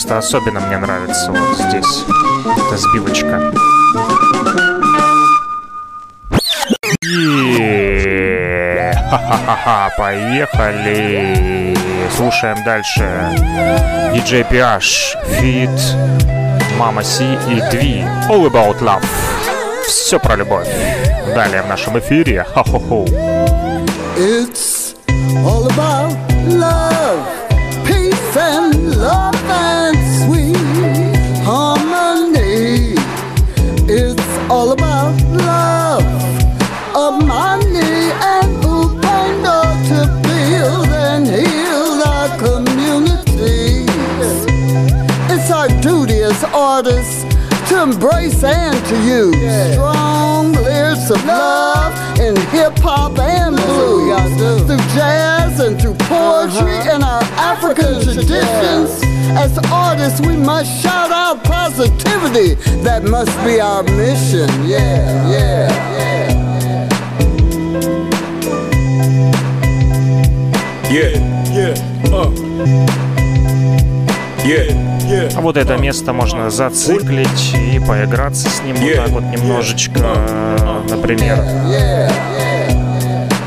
Место 0.00 0.16
особенно 0.16 0.60
мне 0.60 0.78
нравится 0.78 1.30
вот 1.30 1.58
здесь. 1.58 2.04
Это 2.46 2.76
сбивочка. 2.78 3.52
Ха-ха-ха, 9.10 9.90
поехали. 9.98 11.76
Слушаем 12.16 12.64
дальше. 12.64 13.02
DJ 14.14 14.48
PH, 14.48 15.18
Fit, 15.38 15.78
Мама 16.78 17.04
Си 17.04 17.38
и 17.50 17.60
Дви. 17.70 18.02
All 18.30 18.50
About 18.50 18.80
Love. 18.80 19.04
Все 19.86 20.18
про 20.18 20.34
любовь. 20.36 20.68
Далее 21.34 21.60
в 21.60 21.68
нашем 21.68 21.98
эфире. 21.98 22.46
Ха-хо-хо. 22.54 23.04
It's 24.16 24.94
all 25.44 25.66
about 25.66 26.16
love, 26.48 26.89
embrace 48.92 49.30
and 49.30 49.34
to 49.34 49.50
use 49.50 49.72
strong 49.72 50.52
lyrics 50.52 51.10
of 51.10 51.24
love 51.24 51.92
in 52.18 52.36
hip 52.50 52.78
hop 52.78 53.18
and 53.18 53.56
blues, 53.56 54.66
through 54.66 54.76
jazz 54.94 55.60
and 55.60 55.80
through 55.80 55.94
poetry 55.94 56.90
and 56.90 57.02
our 57.02 57.22
African 57.36 58.02
traditions. 58.02 59.02
As 59.32 59.58
artists, 59.70 60.20
we 60.20 60.36
must 60.36 60.82
shout 60.82 61.10
out 61.10 61.44
positivity. 61.44 62.54
That 62.82 63.04
must 63.04 63.36
be 63.44 63.60
our 63.60 63.82
mission. 63.82 64.48
Yeah, 64.66 65.28
yeah, 65.30 65.68
yeah. 65.96 66.88
Yeah, 70.90 71.12
yeah, 71.52 72.12
uh. 72.12 72.30
Yeah, 74.44 74.64
yeah. 74.64 74.89
А 75.36 75.40
вот 75.40 75.56
это 75.56 75.76
место 75.76 76.12
можно 76.12 76.50
зациклить 76.50 77.54
и 77.54 77.78
поиграться 77.80 78.48
с 78.48 78.62
ним 78.62 78.76
вот 78.76 78.94
так 78.94 79.08
вот 79.08 79.24
немножечко, 79.24 80.00
например. 80.88 81.38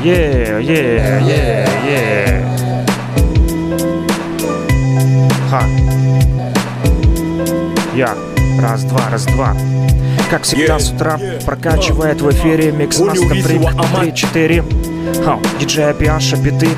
Yeah, 0.04 0.60
е, 0.60 0.60
е, 0.60 1.66
е. 1.88 2.44
Ха. 5.50 5.62
Я. 7.94 8.14
Раз, 8.60 8.84
два, 8.84 9.08
раз, 9.10 9.24
два. 9.24 9.56
Как 10.30 10.42
всегда 10.42 10.78
с 10.78 10.90
утра 10.90 11.18
прокачивает 11.46 12.20
в 12.20 12.30
эфире 12.30 12.70
Микс 12.72 13.00
Master 13.00 13.30
Freak 13.42 13.74
3-4. 14.34 15.24
Ха, 15.24 15.38
диджей 15.58 15.90
Апиаша, 15.90 16.36
биты. 16.36 16.68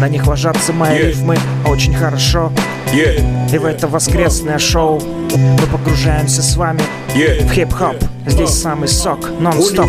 На 0.00 0.08
них 0.08 0.26
ложатся 0.26 0.72
мои 0.72 0.98
Yeah. 0.98 1.06
рифмы 1.08 1.36
очень 1.66 1.94
хорошо. 1.94 2.50
Yeah, 2.92 3.54
И 3.54 3.56
в 3.56 3.64
это 3.64 3.88
воскресное 3.88 4.58
шоу 4.58 5.00
мы 5.00 5.66
погружаемся 5.66 6.42
с 6.42 6.56
вами 6.56 6.82
yeah, 7.14 7.46
в 7.46 7.50
хип-хоп. 7.50 7.96
Здесь 8.26 8.50
самый 8.50 8.88
сок, 8.88 9.30
нон-стоп. 9.40 9.86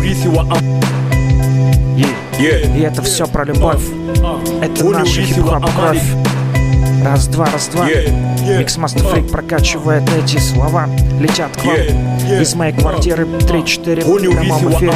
Yeah. 2.38 2.76
И 2.76 2.80
это 2.80 3.02
все 3.02 3.26
про 3.26 3.44
любовь. 3.44 3.82
Это 4.62 4.84
Ули 4.86 4.94
наша 4.94 5.20
хип-хоп 5.20 5.56
Амаль. 5.56 5.98
кровь. 5.98 6.02
Раз, 7.04 7.26
два, 7.28 7.44
раз, 7.44 7.68
два. 7.68 7.86
Yeah, 7.86 8.06
yeah. 8.46 8.58
Mix 8.58 8.78
Master 8.78 9.12
Freak 9.12 9.30
прокачивает 9.30 10.02
эти 10.16 10.38
слова. 10.38 10.88
Летят 11.20 11.54
к 11.58 11.64
вам 11.64 11.76
Yeah, 11.76 11.90
yeah. 12.26 12.40
из 12.42 12.54
моей 12.54 12.72
квартиры 12.72 13.24
3-4 13.26 14.10
Ули 14.10 14.28
в 14.28 14.40
прямом 14.40 14.72
эфире. 14.72 14.92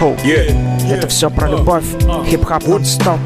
Yeah, 0.00 0.92
Это 0.92 1.08
все 1.08 1.28
про 1.28 1.48
любовь. 1.48 1.84
Хип-хоп 2.28 2.68
нон-стоп. 2.68 3.18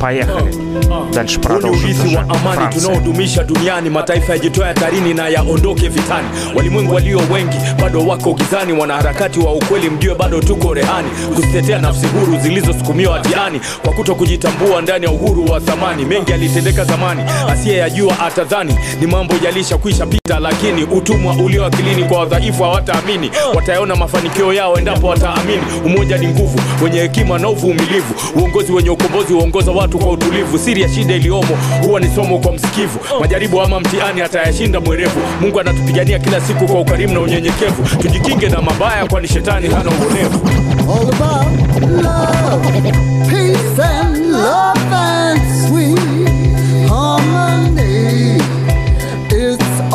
Поехали. 0.00 0.50
Дальше 1.14 1.36
Huu 1.38 1.42
ni 1.42 1.46
продолжим. 1.48 1.84
urithi 1.84 2.06
уже. 2.06 2.16
wa 2.16 2.22
amani 2.22 2.56
Франция. 2.56 2.82
tunaodumisha 2.82 3.44
duniani, 3.44 3.90
mataifa 3.90 4.32
yajitoe 4.32 4.64
hatarini 4.66 5.14
na 5.14 5.28
yaondoke 5.28 5.88
vitani. 5.88 6.28
Walimwengu 6.54 6.94
walio 6.94 7.20
wengi 7.32 7.56
bado 7.82 8.00
wako 8.06 8.32
gizani, 8.34 8.72
wanaharakati 8.72 9.40
wa 9.40 9.52
ukweli 9.54 9.90
mjue 9.90 10.14
bado 10.14 10.40
tuko 10.40 10.74
rehani, 10.74 11.08
kuzitetea 11.34 11.78
nafsi 11.78 12.06
huru 12.06 12.38
zilizosukumiwa 12.42 13.14
hatiani 13.14 13.60
kwa 13.84 13.92
kuto 13.92 14.14
kujitambua 14.14 14.82
ndani 14.82 15.04
ya 15.04 15.10
uhuru 15.10 15.50
wa 15.52 15.60
thamani. 15.60 16.04
Mengi 16.04 16.30
yalitendeka 16.30 16.84
zamani, 16.84 17.22
asiyeyajua 17.48 18.20
atadhani 18.20 18.74
ni 19.00 19.06
mambo 19.06 19.34
yalishakwisha 19.44 20.06
pita, 20.06 20.38
lakini 20.40 20.84
utumwa 20.84 21.34
ulio 21.34 21.64
akilini 21.66 22.04
kwa 22.04 22.18
wadhaifu 22.18 22.62
hawataamini. 22.62 23.30
Watayaona 23.54 23.96
mafanikio 23.96 24.52
yao 24.52 24.78
endapo 24.78 25.06
wataamini. 25.06 25.62
Umoja 25.86 26.16
ni 26.18 26.26
nguvu, 26.28 26.60
wenye 26.84 27.00
hekima 27.00 27.38
na 27.38 27.48
uvumilivu, 27.48 28.14
uongozi 28.40 28.72
wenye 28.72 28.90
ukombozi 28.90 29.34
huongoza 29.55 29.71
watu 29.71 29.97
kwa 29.99 30.11
utulivu. 30.11 30.59
Siri 30.59 30.81
ya 30.81 30.89
shida 30.89 31.15
iliyomo 31.15 31.57
huwa 31.85 31.99
ni 31.99 32.15
somo 32.15 32.39
kwa 32.39 32.51
msikivu. 32.51 32.99
Majaribu 33.19 33.61
ama 33.61 33.79
mtihani 33.79 34.21
atayashinda 34.21 34.79
mwerevu. 34.81 35.19
Mungu 35.41 35.59
anatupigania 35.59 36.19
kila 36.19 36.41
siku 36.41 36.65
kwa 36.67 36.81
ukarimu 36.81 37.13
na 37.13 37.19
unyenyekevu. 37.19 37.97
Tujikinge 38.01 38.49
na 38.49 38.61
mabaya, 38.61 39.05
kwani 39.07 39.27
shetani 39.27 39.67
hana 39.67 39.91
uonevu. 39.91 40.49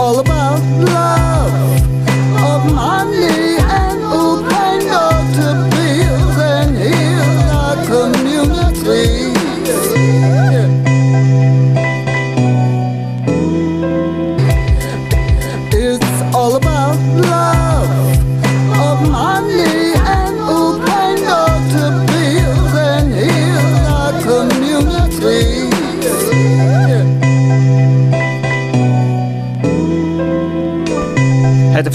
all 0.00 0.18
about 0.20 0.59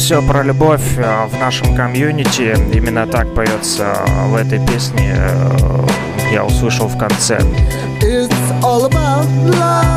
все 0.06 0.22
про 0.22 0.44
любовь 0.44 0.98
э, 0.98 1.26
в 1.26 1.40
нашем 1.40 1.76
комьюнити. 1.76 2.56
Именно 2.72 3.08
так 3.08 3.34
поется 3.34 3.96
в 4.28 4.36
этой 4.36 4.60
песне. 4.64 5.16
э, 5.18 5.88
Я 6.32 6.46
услышал 6.46 6.88
в 6.88 6.96
конце. 6.96 7.40
It's 8.02 8.30
all 8.62 8.86
about 8.88 9.26
love 9.48 9.95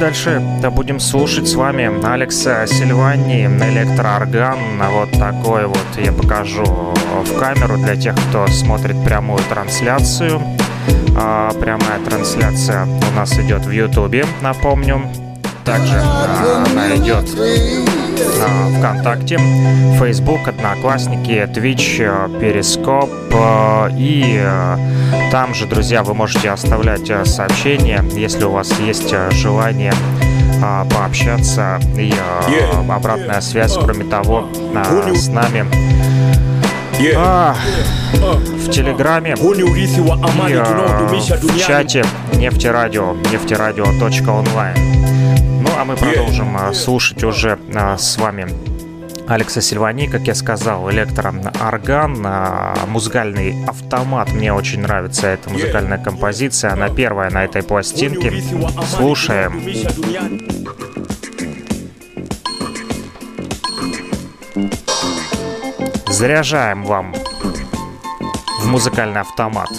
дальше 0.00 0.42
да, 0.62 0.70
будем 0.70 0.98
слушать 0.98 1.46
с 1.46 1.54
вами 1.54 2.04
Алекса 2.06 2.66
Сильвани, 2.66 3.44
электроорган. 3.44 4.58
Вот 4.90 5.10
такой 5.12 5.66
вот 5.66 5.86
я 5.98 6.10
покажу 6.10 6.64
в 6.64 7.38
камеру 7.38 7.76
для 7.76 7.96
тех, 7.96 8.14
кто 8.28 8.46
смотрит 8.48 8.96
прямую 9.04 9.40
трансляцию. 9.50 10.40
А, 11.16 11.52
прямая 11.52 12.00
трансляция 12.04 12.86
у 12.86 13.14
нас 13.14 13.38
идет 13.38 13.66
в 13.66 13.70
Ютубе, 13.70 14.24
напомню. 14.40 15.06
Также 15.66 16.00
а, 16.02 16.64
она 16.66 16.96
идет 16.96 17.28
ВКонтакте, 18.78 19.38
Facebook, 19.98 20.48
Одноклассники, 20.48 21.48
Twitch, 21.52 22.00
э, 22.00 22.40
Перископ. 22.40 23.10
э, 23.32 23.90
И 23.96 24.38
э, 24.42 24.76
там 25.30 25.54
же, 25.54 25.66
друзья, 25.66 26.02
вы 26.02 26.14
можете 26.14 26.50
оставлять 26.50 27.10
сообщения, 27.26 28.04
если 28.14 28.44
у 28.44 28.50
вас 28.52 28.72
есть 28.80 29.14
желание 29.32 29.92
пообщаться 30.90 31.80
и 31.96 32.12
обратная 32.90 33.40
связь, 33.40 33.74
кроме 33.82 34.04
того, 34.04 34.48
с 35.14 35.28
нами. 35.28 35.64
А, 37.16 37.56
в 38.58 38.70
Телеграме 38.70 39.34
и 40.50 40.56
в 41.46 41.58
чате 41.58 42.04
нефтерадио, 42.34 43.14
нефтерадио.онлайн. 43.32 44.99
А 45.80 45.84
мы 45.86 45.96
продолжим 45.96 46.58
э, 46.58 46.74
слушать 46.74 47.24
уже 47.24 47.58
э, 47.68 47.96
с 47.96 48.18
вами 48.18 48.46
Алекса 49.26 49.62
Сильвани, 49.62 50.08
как 50.08 50.26
я 50.26 50.34
сказал, 50.34 50.90
электроорган, 50.90 52.22
э, 52.22 52.74
музыкальный 52.86 53.64
автомат. 53.64 54.30
Мне 54.30 54.52
очень 54.52 54.82
нравится 54.82 55.28
эта 55.28 55.48
музыкальная 55.48 55.96
композиция. 55.96 56.74
Она 56.74 56.90
первая 56.90 57.30
на 57.30 57.46
этой 57.46 57.62
пластинке. 57.62 58.30
Слушаем. 58.84 59.62
Заряжаем 66.10 66.84
вам 66.84 67.14
в 68.60 68.66
музыкальный 68.66 69.22
автомат 69.22 69.70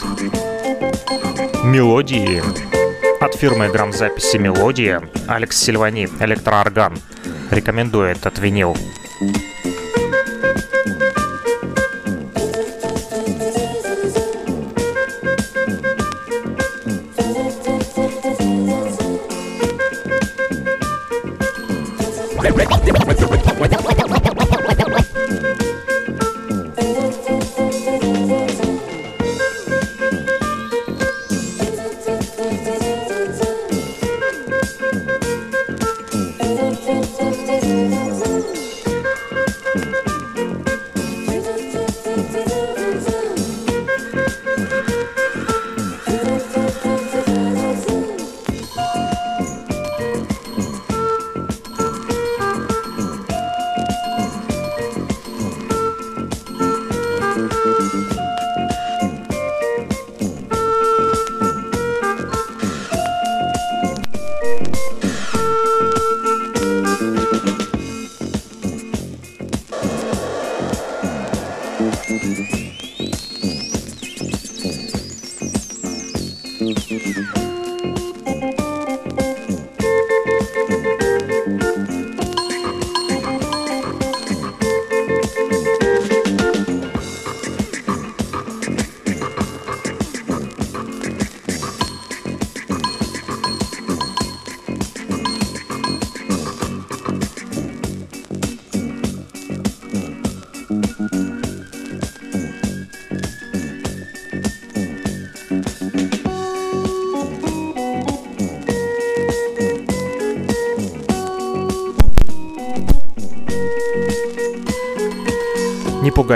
мелодии 1.64 2.42
фирмы 3.42 3.70
грамзаписи 3.70 4.38
«Мелодия» 4.38 5.02
Алекс 5.28 5.58
Сильвани, 5.58 6.08
электроорган. 6.20 7.00
Рекомендую 7.50 8.10
этот 8.10 8.38
винил. 8.38 8.78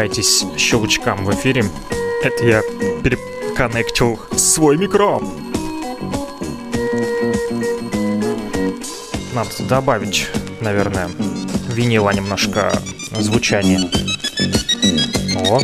Не 0.05 0.09
пугайтесь 0.09 0.45
щелчкам 0.55 1.25
в 1.25 1.33
эфире. 1.33 1.65
Это 2.23 2.45
я 2.45 2.61
переконнектил 3.01 4.19
свой 4.37 4.77
микро. 4.77 5.19
Надо 9.33 9.49
добавить, 9.67 10.27
наверное, 10.61 11.09
винила 11.69 12.11
немножко 12.11 12.71
звучания. 13.17 13.79
О. 15.37 15.59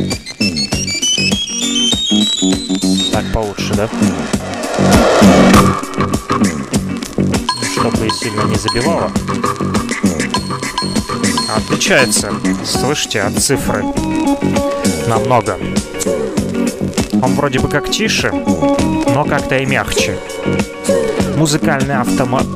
Так 3.12 3.32
получше, 3.32 3.74
да? 3.74 3.88
Чтобы 7.76 8.10
сильно 8.10 8.42
не 8.42 8.56
забивало. 8.56 9.12
Отличается, 11.54 12.32
слышите, 12.64 13.20
от 13.20 13.38
цифры. 13.38 13.84
Намного. 15.06 15.58
Он 17.22 17.34
вроде 17.34 17.58
бы 17.58 17.68
как 17.68 17.90
тише, 17.90 18.30
но 18.32 19.24
как-то 19.24 19.58
и 19.58 19.66
мягче. 19.66 20.18
Музыкальный 21.36 21.96
автомат 21.96 22.46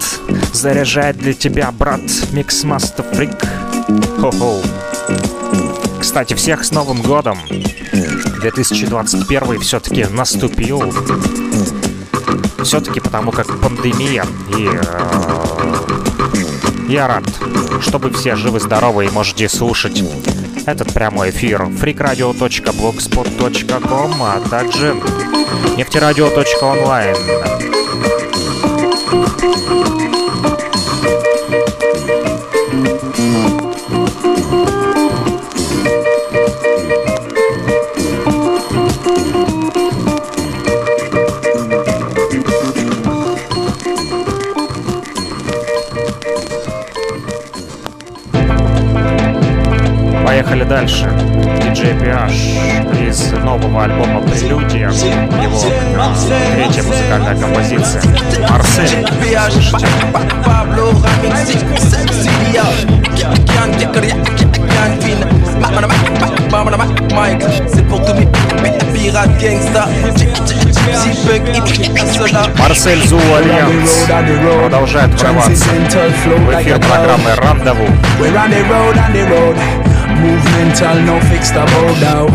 заряжает 0.53 1.19
для 1.19 1.35
тебя, 1.35 1.71
брат, 1.73 2.01
Mix 2.33 2.57
Master 2.57 3.05
Freak. 3.13 3.37
Хо-хо. 4.21 4.61
Кстати, 6.01 6.35
всех 6.35 6.65
с 6.65 6.71
Новым 6.71 7.03
годом! 7.03 7.39
2021 8.41 9.61
все-таки 9.61 10.05
наступил. 10.05 10.83
Все-таки 12.63 13.01
потому 13.01 13.33
как 13.33 13.61
пандемия 13.61 14.25
и 14.57 14.69
э, 14.69 15.47
я 16.89 17.07
рад, 17.09 17.25
чтобы 17.81 18.13
все 18.13 18.37
живы-здоровы 18.37 19.07
и 19.07 19.11
можете 19.11 19.49
слушать 19.49 20.05
этот 20.67 20.93
прямой 20.93 21.31
эфир 21.31 21.63
freakradio.blogspot.com, 21.63 24.23
а 24.23 24.41
также 24.49 24.95
нефтерадио.онлайн. 25.77 27.76
Поехали 50.47 50.69
дальше. 50.69 51.11
Диджей 51.61 51.95
PH 51.95 53.09
из 53.09 53.33
нового 53.33 53.83
альбома 53.83 54.21
«Прелюдия». 54.21 54.91
Его 54.91 55.61
третья 56.55 56.85
музыкальная 56.85 57.35
композиция. 57.35 58.01
Марсель. 58.49 59.05
Марсель 72.57 73.09
Зу 73.09 73.19
Альянс 73.19 74.07
продолжает 74.61 75.11
врываться 75.21 75.65
в 75.65 76.61
эфир 76.61 76.79
программы 76.79 77.35
«Рандеву». 77.35 77.89
Movemental, 80.23 80.97
no 81.05 81.21
fixed 81.29 81.53
about 81.53 82.03
out. 82.03 82.31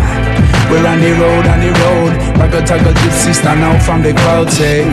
We're 0.69 0.87
on 0.87 0.99
the 1.01 1.11
road, 1.19 1.45
on 1.47 1.59
the 1.59 1.71
road. 1.81 2.13
Ragga 2.39 2.61
tagga 2.61 2.93
gypsy 2.93 3.33
stand 3.33 3.61
out 3.61 3.81
from 3.83 4.01
the 4.01 4.13
crowd, 4.13 4.49
say. 4.49 4.85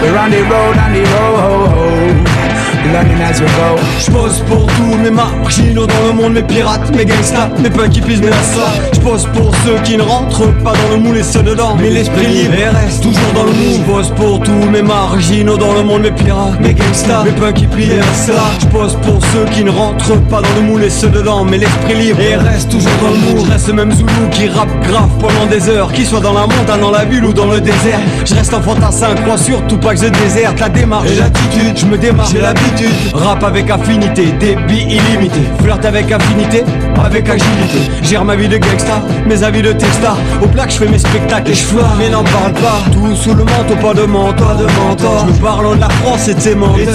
We're 0.00 0.18
on 0.18 0.30
the 0.30 0.42
road, 0.42 0.76
on 0.76 0.92
the 0.92 1.02
road. 1.14 2.55
Learning 2.92 3.20
as 3.20 3.40
we 3.40 3.48
go. 3.48 3.76
J'pose 3.98 4.42
pour 4.46 4.66
tous 4.66 4.96
mes 5.02 5.10
marginaux 5.10 5.86
dans 5.86 6.06
le 6.06 6.12
monde, 6.12 6.34
mes 6.34 6.42
pirates, 6.42 6.94
mes 6.94 7.04
gangsters, 7.04 7.50
mes 7.58 7.70
punky 7.70 8.00
mes 8.00 8.16
ça. 8.16 8.72
J'pose 8.92 9.26
pour 9.34 9.52
ceux 9.64 9.78
qui 9.82 9.96
ne 9.96 10.02
rentrent 10.02 10.52
pas 10.62 10.72
dans 10.72 10.94
le 10.94 11.02
moule 11.02 11.16
et 11.16 11.22
ceux 11.22 11.42
dedans. 11.42 11.76
Mais 11.80 11.90
l'esprit 11.90 12.26
libre 12.26 12.54
et 12.54 12.68
reste 12.68 13.02
toujours 13.02 13.32
dans 13.34 13.44
le 13.44 13.52
moule. 13.52 13.80
J'pose 13.84 14.10
pour 14.14 14.40
tous 14.40 14.70
mes 14.70 14.82
marginaux 14.82 15.56
dans 15.56 15.72
le 15.72 15.82
monde, 15.82 16.02
mes 16.02 16.12
pirates, 16.12 16.60
mes 16.60 16.74
gangsters, 16.74 17.24
mes 17.24 17.32
punky 17.32 17.64
et 17.64 18.02
ça. 18.14 18.34
J'pose 18.60 18.96
pour 19.02 19.20
ceux 19.32 19.44
qui 19.52 19.64
ne 19.64 19.70
rentrent 19.70 20.20
pas 20.28 20.40
dans 20.40 20.54
le 20.54 20.62
moule 20.62 20.84
et 20.84 20.90
ceux 20.90 21.08
dedans. 21.08 21.44
Mais 21.44 21.58
l'esprit 21.58 21.94
libre 21.94 22.20
et 22.20 22.36
reste 22.36 22.70
toujours 22.70 22.92
dans 23.02 23.10
le 23.10 23.16
moule. 23.16 23.50
Reste 23.50 23.66
ce 23.66 23.72
même 23.72 23.92
Zoulou 23.92 24.28
qui 24.30 24.48
rappe 24.48 24.86
grave 24.86 25.10
pendant 25.20 25.46
des 25.46 25.68
heures. 25.68 25.92
Qu'il 25.92 26.06
soit 26.06 26.20
dans 26.20 26.34
la 26.34 26.42
montagne, 26.42 26.80
dans 26.80 26.90
la 26.92 27.04
ville 27.04 27.24
ou 27.24 27.32
dans 27.32 27.46
le 27.46 27.60
désert. 27.60 27.98
Je 28.24 28.34
reste 28.34 28.54
un 28.54 28.62
fantassin, 28.62 29.14
crois 29.24 29.38
surtout 29.38 29.78
pas 29.78 29.94
que 29.94 30.00
je 30.00 30.06
déserte 30.06 30.60
la 30.60 30.68
démarche 30.68 31.10
et 31.10 31.16
l'attitude. 31.16 31.76
Je 31.76 31.86
me 31.86 31.98
démarre, 31.98 32.28
j'ai 32.30 32.40
l'habitude. 32.40 32.75
Rap 33.14 33.42
avec 33.42 33.70
affinité, 33.70 34.26
débit 34.38 34.82
illimité. 34.82 35.40
Flirt 35.62 35.84
avec 35.84 36.12
affinité, 36.12 36.62
avec 37.02 37.28
agilité. 37.28 37.90
Gère 38.02 38.24
ma 38.24 38.36
vie 38.36 38.48
de 38.48 38.58
gangsta, 38.58 39.02
mes 39.26 39.42
avis 39.42 39.62
de 39.62 39.72
texta. 39.72 40.14
Au 40.42 40.46
plaque, 40.46 40.70
je 40.70 40.78
fais 40.78 40.88
mes 40.88 40.98
spectacles 40.98 41.52
et 41.52 41.54
je 41.54 41.64
Mais 41.98 42.10
n'en 42.10 42.24
parle 42.24 42.52
pas, 42.52 42.80
tout 42.92 43.14
sous 43.14 43.34
le 43.34 43.44
manteau, 43.44 43.76
pas 43.80 43.94
de 43.94 44.04
mentor, 44.06 44.56
de 44.56 44.64
mentor. 44.64 45.26
Je 45.26 45.32
me 45.32 45.38
parle 45.38 45.76
de 45.76 45.80
la 45.80 45.88
France 45.88 46.28
et 46.28 46.34
de 46.34 46.40
ses 46.40 46.54
menteurs. 46.54 46.86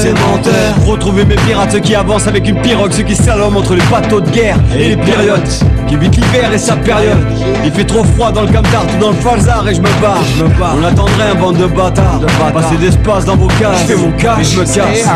Retrouver 0.85 1.25
mes 1.25 1.35
pirates, 1.35 1.71
ceux 1.71 1.79
qui 1.79 1.95
avancent 1.95 2.27
avec 2.27 2.47
une 2.47 2.61
pirogue, 2.61 2.91
ceux 2.91 3.03
qui 3.03 3.15
salomment 3.15 3.57
entre 3.57 3.73
les 3.73 3.85
bateaux 3.91 4.21
de 4.21 4.29
guerre 4.29 4.57
et 4.75 4.89
les 4.89 4.97
périodes. 4.97 5.47
Qui 5.87 5.97
vite 5.97 6.15
l'hiver 6.15 6.53
et 6.53 6.57
sa 6.57 6.75
période. 6.75 7.17
Il 7.65 7.71
fait 7.71 7.83
trop 7.83 8.03
froid 8.03 8.31
dans 8.31 8.41
le 8.43 8.47
Camtar, 8.47 8.85
tout 8.87 8.97
dans 8.99 9.09
le 9.09 9.15
Falzar 9.15 9.67
et 9.67 9.75
je 9.75 9.81
me 9.81 10.01
barre. 10.01 10.21
Je 10.37 10.43
me 10.43 10.49
barre. 10.59 10.75
On 10.79 10.85
attendrait 10.85 11.31
un 11.31 11.35
bande 11.35 11.57
de 11.57 11.65
bâtards. 11.65 12.19
De 12.19 12.25
bâtards. 12.25 12.53
Passer 12.53 12.75
d'espace 12.77 13.25
dans 13.25 13.35
vos 13.35 13.47
cases. 13.47 13.81
Je 13.87 13.93
fais 13.93 13.99
mon 13.99 14.11
cash 14.11 14.39
et 14.39 14.43
je 14.43 14.59
me 14.59 14.65
casse. 14.65 15.09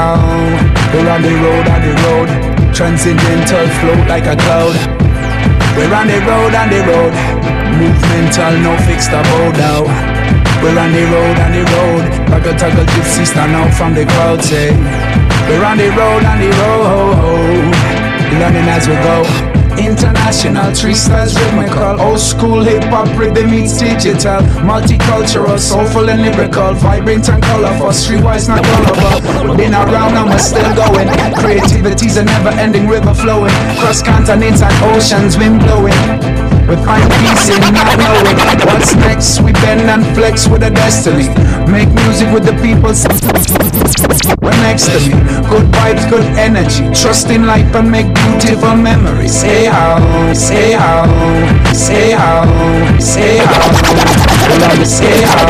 We're 0.93 1.09
on 1.09 1.21
the 1.21 1.33
road, 1.43 1.65
on 1.67 1.81
the 1.83 1.93
road. 2.05 2.29
Transcendental 2.73 3.67
float 3.79 4.07
like 4.07 4.27
a 4.27 4.35
cloud. 4.35 4.75
We're 5.75 5.93
on 5.93 6.07
the 6.07 6.19
road, 6.23 6.53
on 6.55 6.67
the 6.69 6.81
road. 6.87 7.13
Movemental, 7.79 8.53
no 8.63 8.73
fixed 8.87 9.09
about 9.09 9.59
out. 9.59 9.87
We're 10.63 10.77
on 10.79 10.91
the 10.91 11.03
road, 11.11 11.37
on 11.39 11.51
the 11.51 11.63
road. 11.73 12.03
Ragga 12.31 12.53
tagga 12.57 12.85
gypsy 12.85 13.25
stand 13.25 13.55
out 13.55 13.73
from 13.73 13.93
the 13.93 14.05
crowd, 14.05 14.43
say. 14.43 14.71
We're 15.47 15.63
on 15.63 15.77
the 15.77 15.89
road, 15.89 16.23
on 16.23 16.39
the 16.39 16.49
road. 16.61 17.75
Learning 18.39 18.67
as 18.69 18.87
we 18.87 18.95
go. 18.95 19.54
International, 19.77 20.73
three 20.73 20.93
styles 20.93 21.35
rhythmical. 21.35 21.99
Old 21.99 22.19
school 22.19 22.61
hip-hop 22.63 23.07
rhythm 23.17 23.51
meets 23.51 23.77
digital. 23.77 24.41
Multicultural, 24.63 25.59
soulful 25.59 26.09
and 26.09 26.21
lyrical. 26.21 26.73
Vibrant 26.75 27.29
and 27.29 27.43
colorful, 27.43 27.89
streetwise 27.89 28.47
not 28.47 28.63
gullible. 28.63 29.55
Been 29.55 29.73
around 29.73 30.15
and 30.15 30.29
we're 30.29 30.39
still 30.39 30.75
going. 30.75 31.07
Creativity's 31.35 32.17
a 32.17 32.23
never-ending 32.23 32.87
river 32.87 33.13
flowing. 33.13 33.53
Cross 33.79 34.03
continents 34.03 34.61
and 34.61 34.95
oceans, 34.95 35.37
wind 35.37 35.59
blowing 35.59 36.44
we 36.67 36.75
find 36.81 37.05
peace 37.21 37.49
in 37.49 37.61
not 37.73 37.97
knowing 37.97 38.37
what's 38.65 38.95
next. 38.95 39.41
We 39.41 39.53
bend 39.53 39.81
and 39.81 40.03
flex 40.15 40.47
with 40.47 40.63
a 40.63 40.69
destiny. 40.69 41.29
Make 41.69 41.89
music 41.93 42.33
with 42.33 42.45
the 42.45 42.57
people. 42.61 42.93
We're 44.41 44.61
next 44.65 44.85
to 44.89 44.99
me. 44.99 45.13
Good 45.49 45.65
vibes, 45.71 46.09
good 46.09 46.25
energy. 46.37 46.89
Trust 46.93 47.29
in 47.29 47.45
life 47.45 47.73
and 47.75 47.91
make 47.91 48.13
beautiful 48.13 48.75
memories. 48.75 49.39
Say 49.39 49.65
how, 49.65 50.33
say 50.33 50.73
how, 50.73 51.05
say 51.73 52.11
how, 52.11 52.45
say 52.99 53.37
how. 53.37 54.15
Say 54.83 55.21
how. 55.23 55.45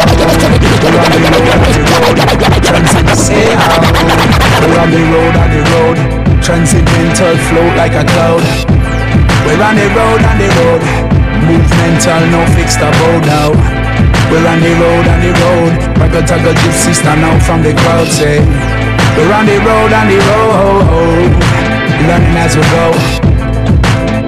Say 3.16 3.56
how. 3.56 3.82
We're 4.66 4.80
on 4.80 4.92
the 4.92 5.02
road, 5.12 5.36
on 5.36 5.50
the 5.52 5.62
road. 5.72 5.98
Transcendental 6.44 7.38
float 7.48 7.76
like 7.78 7.94
a 7.94 8.04
cloud. 8.06 9.05
We're 9.47 9.63
on 9.63 9.75
the 9.77 9.87
road, 9.97 10.23
on 10.23 10.37
the 10.39 10.49
road. 10.59 10.83
Movemental, 11.47 12.23
no 12.31 12.41
fixed 12.55 12.79
about 12.79 13.27
out. 13.29 13.57
We're 14.31 14.47
on 14.47 14.61
the 14.61 14.73
road, 14.81 15.07
on 15.09 15.21
the 15.21 15.33
road. 15.43 15.73
Ragga 15.99 16.23
tagga 16.27 16.53
gypsy 16.61 16.95
stand 16.95 17.25
out 17.25 17.41
from 17.43 17.63
the 17.63 17.73
crowd, 17.75 18.09
say. 18.09 18.39
We're 19.17 19.33
on 19.33 19.47
the 19.47 19.59
road, 19.67 19.93
on 19.93 20.07
the 20.09 20.19
road. 20.29 21.33
Learning 22.07 22.37
as 22.37 22.57
we 22.57 22.63
go. 22.75 22.87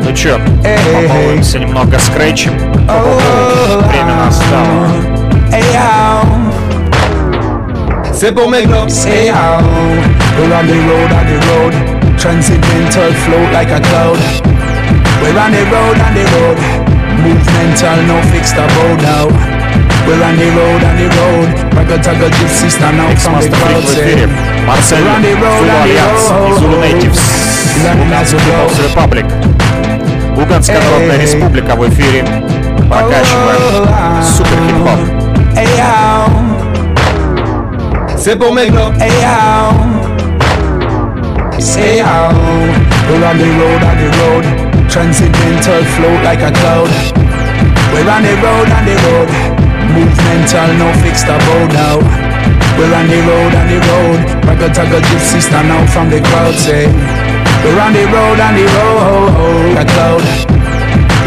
Ну 0.05 0.12
чё, 0.12 0.38
побалуемся 0.62 1.59
немного 1.59 1.99
скретчем. 1.99 2.53
Время 2.59 4.15
настало. 4.17 5.23
C'est 8.23 8.33
pour 8.33 8.49
mes 8.49 8.65
globes, 8.65 8.88
say 8.88 9.27
how 9.27 9.59
We're 10.38 10.55
on 10.55 10.65
the 10.69 10.79
road, 10.88 11.11
on 11.11 11.27
the 11.27 11.38
road 11.49 11.75
Transcendental 12.17 13.12
float 13.25 13.53
like 13.53 13.69
a 13.69 13.81
cloud 13.81 14.56
We're 15.27 15.38
on 15.38 15.53
the 15.53 15.62
road, 15.71 15.99
on 15.99 16.12
the 16.15 16.25
road 16.35 16.59
Movemental, 17.23 17.99
no 18.09 18.17
fixed 18.33 18.55
about 18.55 18.99
now 19.03 19.27
We're 20.07 20.23
on 20.23 20.37
the 20.37 20.49
road, 20.57 20.83
on 20.83 20.97
the 20.99 21.09
road 21.19 21.49
Ragga 21.77 21.97
tagga 22.03 22.29
gypsy 22.37 22.69
stand 22.71 22.99
out 23.01 23.19
from 23.19 23.41
the 23.41 23.51
crowd 23.51 23.85
say 23.85 24.27
Марсель 24.67 25.03
We're 25.03 25.15
on 25.15 25.23
the 25.23 25.33
road, 25.38 25.62
Зулу 25.62 25.71
on 25.71 25.87
the 25.87 25.95
Альянс 25.95 26.25
и 26.31 26.53
Зулу 26.59 26.77
road 26.77 26.83
Нейтивс. 26.83 27.21
Луганский 27.99 28.38
People's 28.38 28.79
Republic. 28.79 29.27
Луганская 30.37 30.81
Народная 30.81 31.19
Республика 31.21 31.75
в 31.75 31.88
эфире. 31.88 32.25
Прокачиваем 32.88 34.23
супер 34.23 34.59
хип-хоп. 34.67 34.99
Hey 35.55 35.69
how 35.79 36.31
C'est 38.17 38.37
pour 38.37 38.55
mes 38.55 38.69
globes, 38.69 38.97
hey 38.99 39.11
how 39.23 39.73
Say 41.59 41.99
how 41.99 42.33
we're 43.09 43.25
on 43.25 43.37
the 43.37 43.45
road, 43.59 43.83
on 43.83 43.97
the 43.99 44.09
road, 44.19 44.66
transcendental 44.98 45.86
float 45.94 46.22
like 46.26 46.42
a 46.42 46.50
cloud. 46.50 46.90
We're 47.94 48.10
on 48.10 48.26
the 48.26 48.34
road, 48.42 48.66
on 48.66 48.82
the 48.82 48.98
road, 49.06 49.30
movemental, 49.94 50.70
no 50.82 50.90
fixed 51.06 51.30
abode 51.30 51.70
now. 51.70 52.02
We're 52.82 52.90
on 52.98 53.06
the 53.06 53.22
road, 53.30 53.54
on 53.54 53.66
the 53.70 53.78
road, 53.78 54.20
ragga 54.50 54.74
tagga 54.74 54.98
gypsy 54.98 55.38
stand 55.38 55.70
out 55.70 55.86
from 55.94 56.10
the 56.10 56.18
crowd. 56.18 56.58
Say 56.58 56.90
we're 57.62 57.78
on 57.78 57.94
the 57.94 58.10
road, 58.10 58.42
on 58.42 58.58
the 58.58 58.66
road, 58.74 59.78
a 59.78 59.86
cloud. 59.86 60.26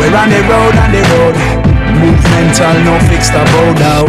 We're 0.03 0.19
on 0.19 0.35
the 0.35 0.43
road, 0.51 0.75
on 0.75 0.91
the 0.91 1.03
road, 1.15 1.35
movemental, 1.95 2.75
no 2.83 2.99
fixed 3.07 3.39
abode 3.39 3.79
now. 3.79 4.03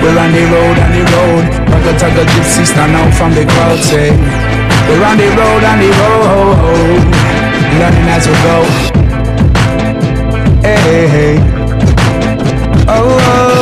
We're 0.00 0.16
on 0.16 0.32
the 0.32 0.44
road, 0.48 0.76
on 0.80 0.90
the 0.96 1.04
road, 1.12 1.44
ragga 1.68 1.92
tagga 2.00 2.24
gypsy 2.24 2.64
stand 2.64 2.96
out 2.96 3.12
from 3.12 3.36
the 3.36 3.44
crowd. 3.44 3.80
Say. 3.84 4.16
We're 4.88 5.04
on 5.04 5.18
the 5.18 5.28
road, 5.36 5.62
on 5.68 5.76
the 5.76 5.90
road, 5.92 7.17
learning 7.78 8.08
as 8.08 8.26
we 8.26 8.34
go. 8.48 8.56
Hey, 10.66 10.80
hey, 10.86 11.06
hey. 11.14 11.36
Oh, 12.88 13.18
oh, 13.20 13.57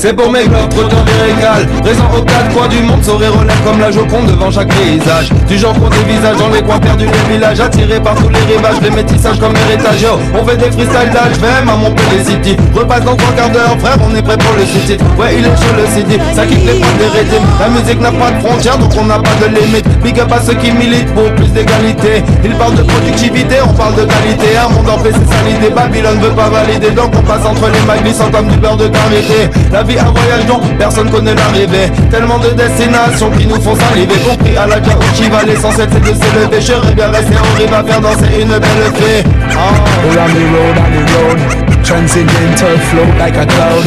C'est 0.00 0.14
pour 0.14 0.32
mes 0.32 0.44
globes, 0.44 0.72
retour 0.72 1.04
des 1.04 1.34
régales 1.34 1.66
Présent 1.82 2.08
aux 2.16 2.22
quatre 2.22 2.48
coins 2.54 2.68
du 2.68 2.80
monde, 2.80 3.04
sourire 3.04 3.32
lèvres 3.44 3.64
comme 3.66 3.80
la 3.80 3.90
Joconde 3.90 4.28
devant 4.28 4.50
chaque 4.50 4.72
paysage. 4.72 5.28
Du 5.46 5.58
genre 5.58 5.74
qu'on 5.74 5.90
des 5.90 6.04
visages 6.08 6.38
dans 6.38 6.48
les 6.48 6.62
coins 6.62 6.78
perdus 6.78 7.04
des 7.04 7.34
villages 7.34 7.60
Attirés 7.60 8.00
par 8.00 8.14
tous 8.14 8.30
les 8.30 8.40
rivages, 8.48 8.80
les 8.82 8.88
métissages 8.88 9.38
comme 9.38 9.52
héritage. 9.68 10.00
Yo, 10.00 10.16
on 10.32 10.42
fait 10.46 10.56
des 10.56 10.72
freestyles 10.72 11.12
même 11.42 11.68
à 11.68 11.76
Montpellier 11.76 12.24
City. 12.24 12.56
Repasse 12.74 13.04
dans 13.04 13.14
trois 13.14 13.34
quarts 13.34 13.50
d'heure, 13.50 13.76
frère, 13.78 13.98
on 14.00 14.16
est 14.16 14.22
prêt 14.22 14.38
pour 14.38 14.56
le 14.56 14.64
city. 14.64 14.96
Ouais, 15.18 15.36
il 15.36 15.44
est 15.44 15.56
chaud 15.60 15.76
le 15.76 15.84
city, 15.92 16.16
ça 16.34 16.46
quitte 16.46 16.64
les 16.64 16.80
points 16.80 16.96
des 16.96 17.18
rythmes 17.20 17.44
La 17.60 17.68
musique 17.68 18.00
n'a 18.00 18.12
pas 18.12 18.30
de 18.30 18.40
frontières, 18.40 18.78
donc 18.78 18.92
on 18.98 19.04
n'a 19.04 19.18
pas 19.18 19.36
de 19.36 19.54
limite. 19.54 19.84
Big 20.02 20.18
up 20.18 20.32
à 20.32 20.40
ceux 20.40 20.54
qui 20.54 20.72
militent 20.72 21.12
pour 21.12 21.28
plus 21.36 21.52
d'égalité. 21.52 22.24
Ils 22.42 22.54
parlent 22.54 22.74
de 22.74 22.84
productivité, 22.84 23.56
on 23.68 23.74
parle 23.74 23.96
de 23.96 24.08
qualité. 24.08 24.56
Un 24.56 24.72
monde 24.72 24.88
en 24.88 24.96
paix, 24.96 25.12
c'est 25.12 25.28
ça 25.28 25.42
l'idée, 25.44 25.68
Babylone 25.68 26.20
veut 26.20 26.32
pas 26.32 26.48
valider 26.48 26.90
Donc 26.90 27.12
on 27.14 27.22
passe 27.22 27.44
entre 27.44 27.68
les 27.68 27.84
mailles 27.86 28.00
glissant 28.00 28.30
comme 28.30 28.48
du 28.48 28.56
beurre 28.56 28.78
de 28.78 28.88
karité 28.88 29.50
La 29.70 29.84
un 29.98 30.10
voyage 30.10 30.46
dont 30.46 30.60
personne 30.78 31.10
connaît 31.10 31.34
l'arrivée. 31.34 31.90
Tellement 32.10 32.38
de 32.38 32.50
destinations 32.50 33.30
qui 33.30 33.46
nous 33.46 33.60
font 33.60 33.74
saliver. 33.74 34.14
Compris 34.28 34.56
à 34.56 34.66
la 34.66 34.76
va 34.78 35.42
l'essentiel 35.44 35.88
c'est 35.90 36.00
de 36.00 36.14
s'élever. 36.14 36.60
Je 36.60 36.94
bien 36.94 37.10
rester 37.10 37.36
en 37.36 37.58
rive 37.58 37.74
à 37.74 37.82
faire 37.82 38.00
danser 38.00 38.40
une 38.40 38.48
belle 38.48 38.90
fée. 38.94 39.24
Oh. 39.24 39.90
We're 40.04 40.20
on 40.20 40.30
the 40.32 40.44
road, 40.52 40.76
on 40.78 40.90
the 40.94 41.02
road. 41.12 41.38
Transcendental 41.84 42.78
float 42.90 43.12
like 43.18 43.36
a 43.36 43.46
cloud. 43.46 43.84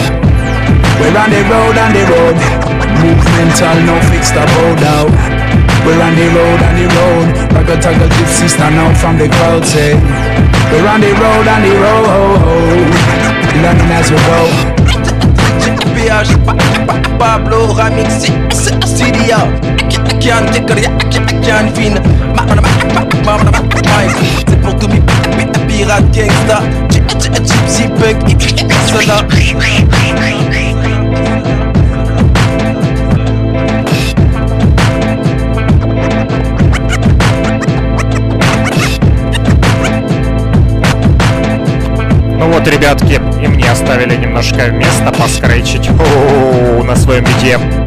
We're 0.99 1.17
on 1.17 1.29
the 1.29 1.41
road, 1.49 1.77
on 1.77 1.93
the 1.93 2.03
road. 2.11 2.37
Movemental, 3.03 3.77
no 3.85 3.99
fixed 4.11 4.35
abode 4.35 4.83
out 4.83 5.09
We're 5.85 6.01
on 6.01 6.15
the 6.15 6.27
road, 6.31 6.61
on 6.63 6.75
the 6.75 6.87
road. 6.95 7.27
Ragga 7.53 7.75
tagga 7.81 8.07
gypsy 8.07 8.47
stand 8.47 8.75
out 8.75 8.95
from 8.97 9.17
the 9.17 9.27
crowd 9.27 9.65
say. 9.65 9.95
We're 10.71 10.87
on 10.87 11.01
the 11.01 11.11
road, 11.11 11.47
on 11.47 11.61
the 11.61 11.73
road. 11.83 13.23
Learning 13.61 13.91
as 13.91 14.09
we 14.09 14.17
go 14.17 14.72
voyage 16.13 16.37
pa 16.45 16.53
pa 16.85 16.95
Pablo 17.19 17.73
Ramix 17.73 18.29
Sidia 18.85 19.39
Akian 20.09 20.45
Tekari 20.53 20.85
Akian 20.85 21.67
Fin 21.73 21.95
C'est 24.47 24.61
pour 24.61 24.75
tous 24.77 24.87
mes 24.89 25.01
pirates 25.67 26.11
gangsta 26.11 26.61
Gypsy 26.89 27.87
Punk 27.97 28.41
Soda 28.87 29.25
Ну 42.43 42.51
вот, 42.51 42.67
ребятки, 42.67 43.21
и 43.41 43.47
мне 43.47 43.71
оставили 43.71 44.17
немножко 44.17 44.69
места 44.69 45.13
поскречить 45.17 45.89
на 45.89 46.93
своем 46.97 47.23
виде. 47.23 47.82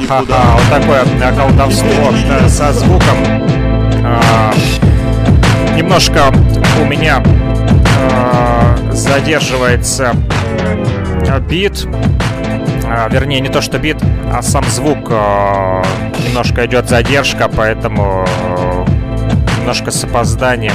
Вот 0.00 0.28
такое 0.70 1.04
колдовство 1.34 2.12
э, 2.12 2.48
со 2.48 2.70
звуком. 2.72 3.16
А, 4.04 4.52
немножко 5.74 6.24
у 6.80 6.84
меня 6.84 7.22
а, 8.02 8.76
задерживается 8.92 10.12
бит. 11.48 11.86
А, 12.86 13.08
вернее, 13.08 13.40
не 13.40 13.48
то 13.48 13.62
что 13.62 13.78
бит, 13.78 13.96
а 14.32 14.42
сам 14.42 14.64
звук. 14.64 15.10
Немножко 15.10 16.66
идет 16.66 16.90
задержка, 16.90 17.48
поэтому 17.48 18.26
немножко 19.58 19.90
с 19.90 20.04
опозданием 20.04 20.74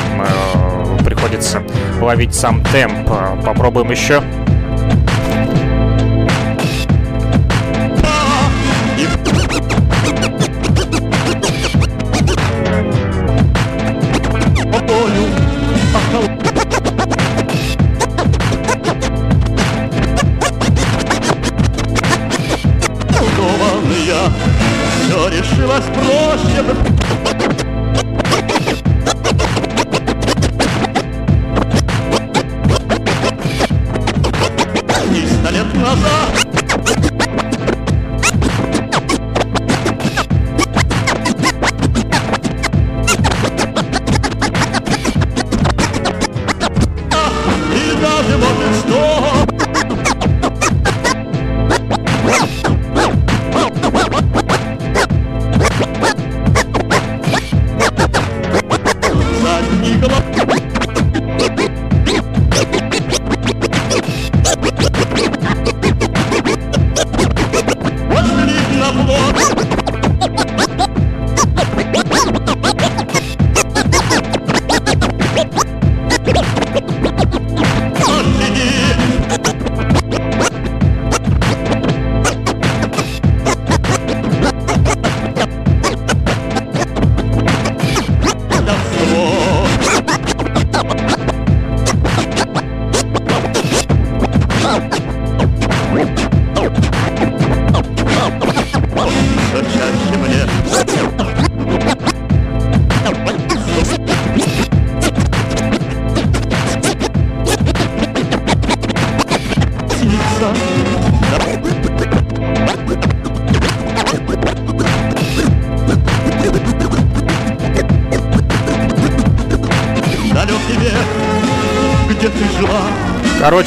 приходится 1.06 1.62
ловить 2.02 2.34
сам 2.34 2.64
темп. 2.64 3.08
Попробуем 3.46 3.92
еще. 3.92 4.24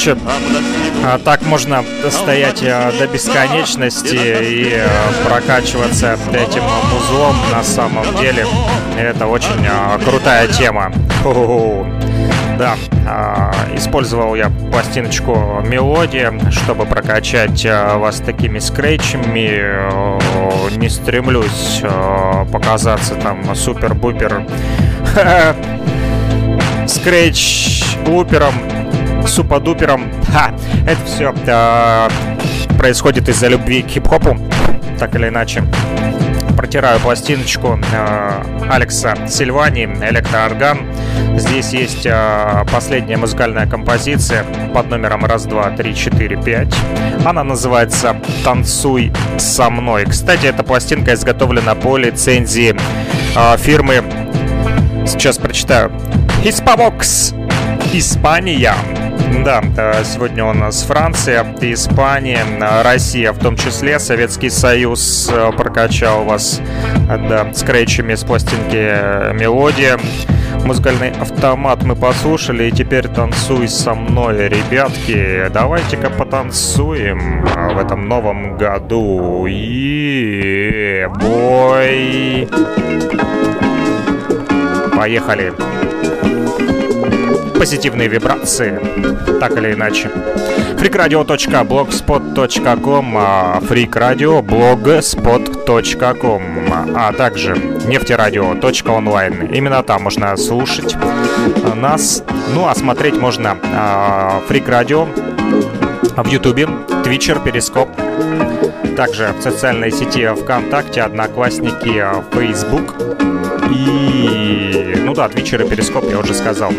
Снегу 0.05 0.20
а, 1.07 1.18
так 1.18 1.42
можно 1.42 1.84
стоять 2.11 2.62
а, 2.62 2.92
до 2.98 3.07
бесконечности 3.07 4.14
и 4.14 4.72
а, 4.74 5.26
прокачиваться 5.26 6.18
этим 6.32 6.62
музлом 6.92 7.36
на 7.50 7.62
самом 7.62 8.05
деле. 8.16 8.46
Это 8.98 9.26
очень 9.26 9.66
крутая 10.05 10.48
тема. 10.48 10.92
Да, 12.57 12.76
использовал 13.74 14.36
я 14.36 14.48
пластиночку 14.70 15.61
мелодия, 15.66 16.32
чтобы 16.52 16.86
прокачать 16.86 17.64
вас 17.64 18.20
такими 18.20 18.61
скретчами. 18.61 20.76
Не 20.76 20.88
стремлюсь 20.88 21.82
показаться 22.52 23.16
там 23.16 23.57
супер-бупер 23.57 24.46
скретч 26.86 27.82
лупером 29.24 29.28
супадупером. 29.28 30.12
Ха! 30.32 30.54
Это 30.86 31.04
все 31.06 31.32
происходит 32.76 33.28
из-за 33.28 33.48
любви 33.48 33.82
к 33.82 33.88
хип-хопу, 33.88 34.36
так 34.98 35.14
или 35.14 35.28
иначе. 35.28 35.64
Протираю 36.56 37.00
пластиночку 37.00 37.78
э, 37.92 38.42
Алекса 38.70 39.16
Сильвани, 39.28 39.84
электроорган. 39.84 40.78
Здесь 41.36 41.72
есть 41.72 42.06
э, 42.06 42.64
последняя 42.70 43.16
музыкальная 43.16 43.66
композиция 43.66 44.44
под 44.72 44.88
номером 44.88 45.24
раз, 45.24 45.46
два, 45.46 45.70
три, 45.70 45.94
четыре, 45.94 46.40
пять. 46.40 46.74
Она 47.24 47.42
называется 47.44 48.16
«Танцуй 48.44 49.12
со 49.36 49.68
мной». 49.68 50.04
Кстати, 50.04 50.46
эта 50.46 50.62
пластинка 50.62 51.14
изготовлена 51.14 51.74
по 51.74 51.96
лицензии 51.96 52.76
э, 53.36 53.56
фирмы 53.58 54.04
Сейчас 55.06 55.38
прочитаю. 55.38 55.92
Hispavox. 56.42 57.34
Испания. 57.92 58.74
Да, 59.44 59.62
э, 59.76 60.04
сегодня 60.04 60.44
у 60.44 60.52
нас 60.54 60.82
Франция, 60.84 61.44
Испания, 61.60 62.44
э, 62.60 62.82
Россия, 62.82 63.32
в 63.32 63.38
том 63.38 63.56
числе 63.56 63.98
Советский 63.98 64.48
Союз 64.48 65.28
э, 65.30 65.52
прокачал 65.52 66.24
вас, 66.24 66.60
да, 67.06 67.52
скретчами 67.52 68.14
с 68.14 68.24
пластинки 68.24 69.34
«Мелодия». 69.34 69.98
Музыкальный 70.64 71.10
автомат 71.10 71.82
мы 71.82 71.94
послушали, 71.94 72.68
и 72.68 72.72
теперь 72.72 73.06
танцуй 73.08 73.68
со 73.68 73.94
мной, 73.94 74.48
ребятки. 74.48 75.50
Давайте-ка 75.52 76.08
потанцуем 76.08 77.44
в 77.44 77.78
этом 77.78 78.08
новом 78.08 78.56
году. 78.56 79.46
И 79.46 81.06
бой. 81.20 82.48
Поехали. 84.96 85.52
Позитивные 87.64 88.08
вибрации, 88.08 88.78
так 89.40 89.56
или 89.56 89.72
иначе. 89.72 90.10
freakradio.blogspot.com 90.76 93.16
freakradio.blogspot.com 93.62 96.42
а 96.94 97.12
также 97.14 97.56
нефтерадио.онлайн. 97.56 99.46
Именно 99.46 99.82
там 99.82 100.02
можно 100.02 100.36
слушать 100.36 100.94
нас. 101.74 102.22
Ну, 102.54 102.68
а 102.68 102.74
смотреть 102.74 103.16
можно 103.16 103.56
а, 103.62 104.42
Freak 104.46 104.68
Radio 104.68 105.08
в 106.22 106.26
Ютубе, 106.26 106.68
Твичер, 107.02 107.40
Перископ. 107.40 107.88
Также 108.94 109.32
в 109.38 109.42
социальной 109.42 109.90
сети 109.90 110.28
ВКонтакте, 110.34 111.00
Одноклассники, 111.00 112.04
Facebook. 112.30 113.23
И, 113.72 114.94
ну 115.04 115.14
да, 115.14 115.28
Твичер 115.28 115.62
и 115.62 115.68
Перископ, 115.68 116.04
я 116.10 116.18
уже 116.18 116.34
сказал. 116.34 116.72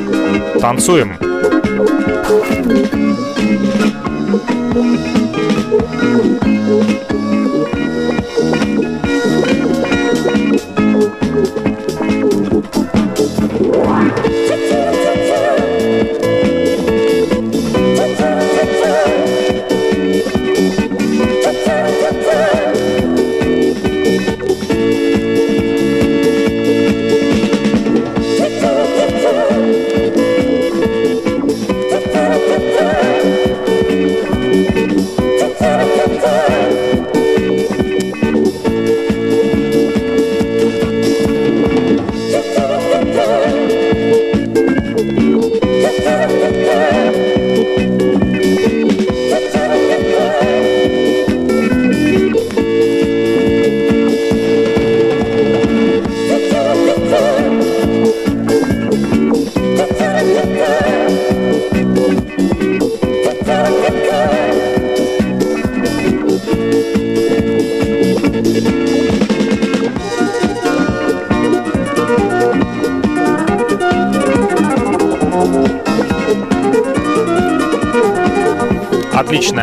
Танцуем. 0.59 1.17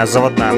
Заводная 0.06 0.51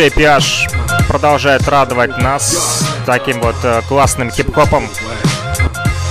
Диджей 0.00 0.16
Пиаш 0.16 0.66
продолжает 1.08 1.68
радовать 1.68 2.16
нас 2.16 2.82
таким 3.04 3.38
вот 3.42 3.56
э, 3.62 3.82
классным 3.86 4.30
хип-хопом. 4.30 4.88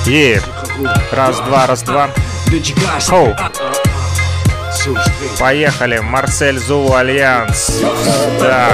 И 0.06 0.40
раз-два, 1.12 1.66
раз-два. 1.66 2.12
Хоу. 3.08 3.36
Поехали, 5.40 5.98
Марсель 5.98 6.60
Зулу 6.60 6.94
Альянс. 6.94 7.82
Да. 8.40 8.70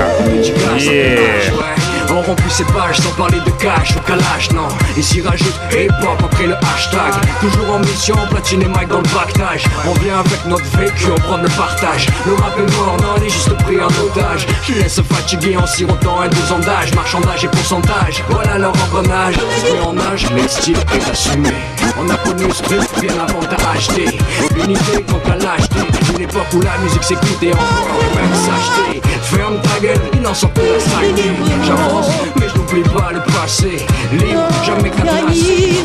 Yeah. 0.75 1.84
On 2.15 2.21
remplit 2.21 2.49
ces 2.49 2.63
pages 2.63 2.99
sans 2.99 3.11
parler 3.11 3.39
de 3.41 3.51
cash 3.61 3.93
ou 3.97 3.99
calage, 3.99 4.49
non. 4.53 4.69
Ici 4.95 5.21
rajoute 5.21 5.59
hip-hop 5.69 6.17
après 6.23 6.47
le 6.47 6.55
hashtag. 6.55 7.13
Toujours 7.41 7.75
en 7.75 7.79
mission, 7.79 8.15
platine 8.29 8.61
et 8.61 8.67
mic 8.67 8.87
dans 8.87 9.01
le 9.01 9.09
pactage. 9.09 9.65
On 9.85 9.91
vient 9.99 10.19
avec 10.19 10.45
notre 10.45 10.77
vécu, 10.77 11.07
on 11.11 11.19
prend 11.19 11.37
le 11.37 11.49
partage. 11.49 12.07
Le 12.25 12.35
rap 12.35 12.57
est 12.57 12.71
mort, 12.77 12.95
non, 13.01 13.15
on 13.17 13.21
est 13.21 13.29
juste 13.29 13.53
pris 13.63 13.81
en 13.81 13.87
otage. 13.87 14.47
Je 14.65 14.75
laisse 14.75 15.01
fatiguer 15.01 15.57
en 15.57 15.67
sirotant 15.67 16.21
un 16.21 16.29
deux 16.29 16.53
ans 16.53 16.59
d'âge. 16.59 16.93
Marchandage 16.95 17.43
et 17.43 17.49
pourcentage, 17.49 18.23
voilà 18.29 18.59
leur 18.59 18.73
engrenage. 18.85 19.35
Mais 19.63 19.85
en 19.85 19.97
âge, 20.13 20.25
les 20.31 20.47
styles 20.47 20.77
est 20.93 21.09
assumé. 21.11 21.51
On 21.99 22.09
a 22.09 22.15
connu 22.15 22.45
ce 22.53 22.63
truc 22.63 22.79
bien 23.01 23.13
avant 23.27 23.39
d'acheter 23.41 24.17
Une 24.55 24.71
idée 24.71 25.03
contre 25.07 25.29
la 25.29 25.37
lâcheté 25.37 25.79
Une 26.13 26.21
époque 26.21 26.47
où 26.53 26.61
la 26.61 26.77
musique 26.79 27.03
s'écoutait 27.03 27.53
encore 27.53 27.99
et 28.01 28.15
même 28.17 28.33
s'acheter 28.33 29.01
Ferme 29.25 29.59
ta 29.61 29.79
gueule, 29.79 29.99
il 30.13 30.21
n'en 30.21 30.33
sort 30.33 30.51
plus 30.51 30.63
la 30.63 30.79
saleté 30.79 31.31
J'avance, 31.65 32.07
mais 32.39 32.47
je 32.47 32.57
n'oublie 32.57 32.83
pas 32.83 33.11
le 33.11 33.21
passé. 33.33 33.85
Libre, 34.11 34.47
jamais 34.63 34.91
cadenassé 34.91 35.83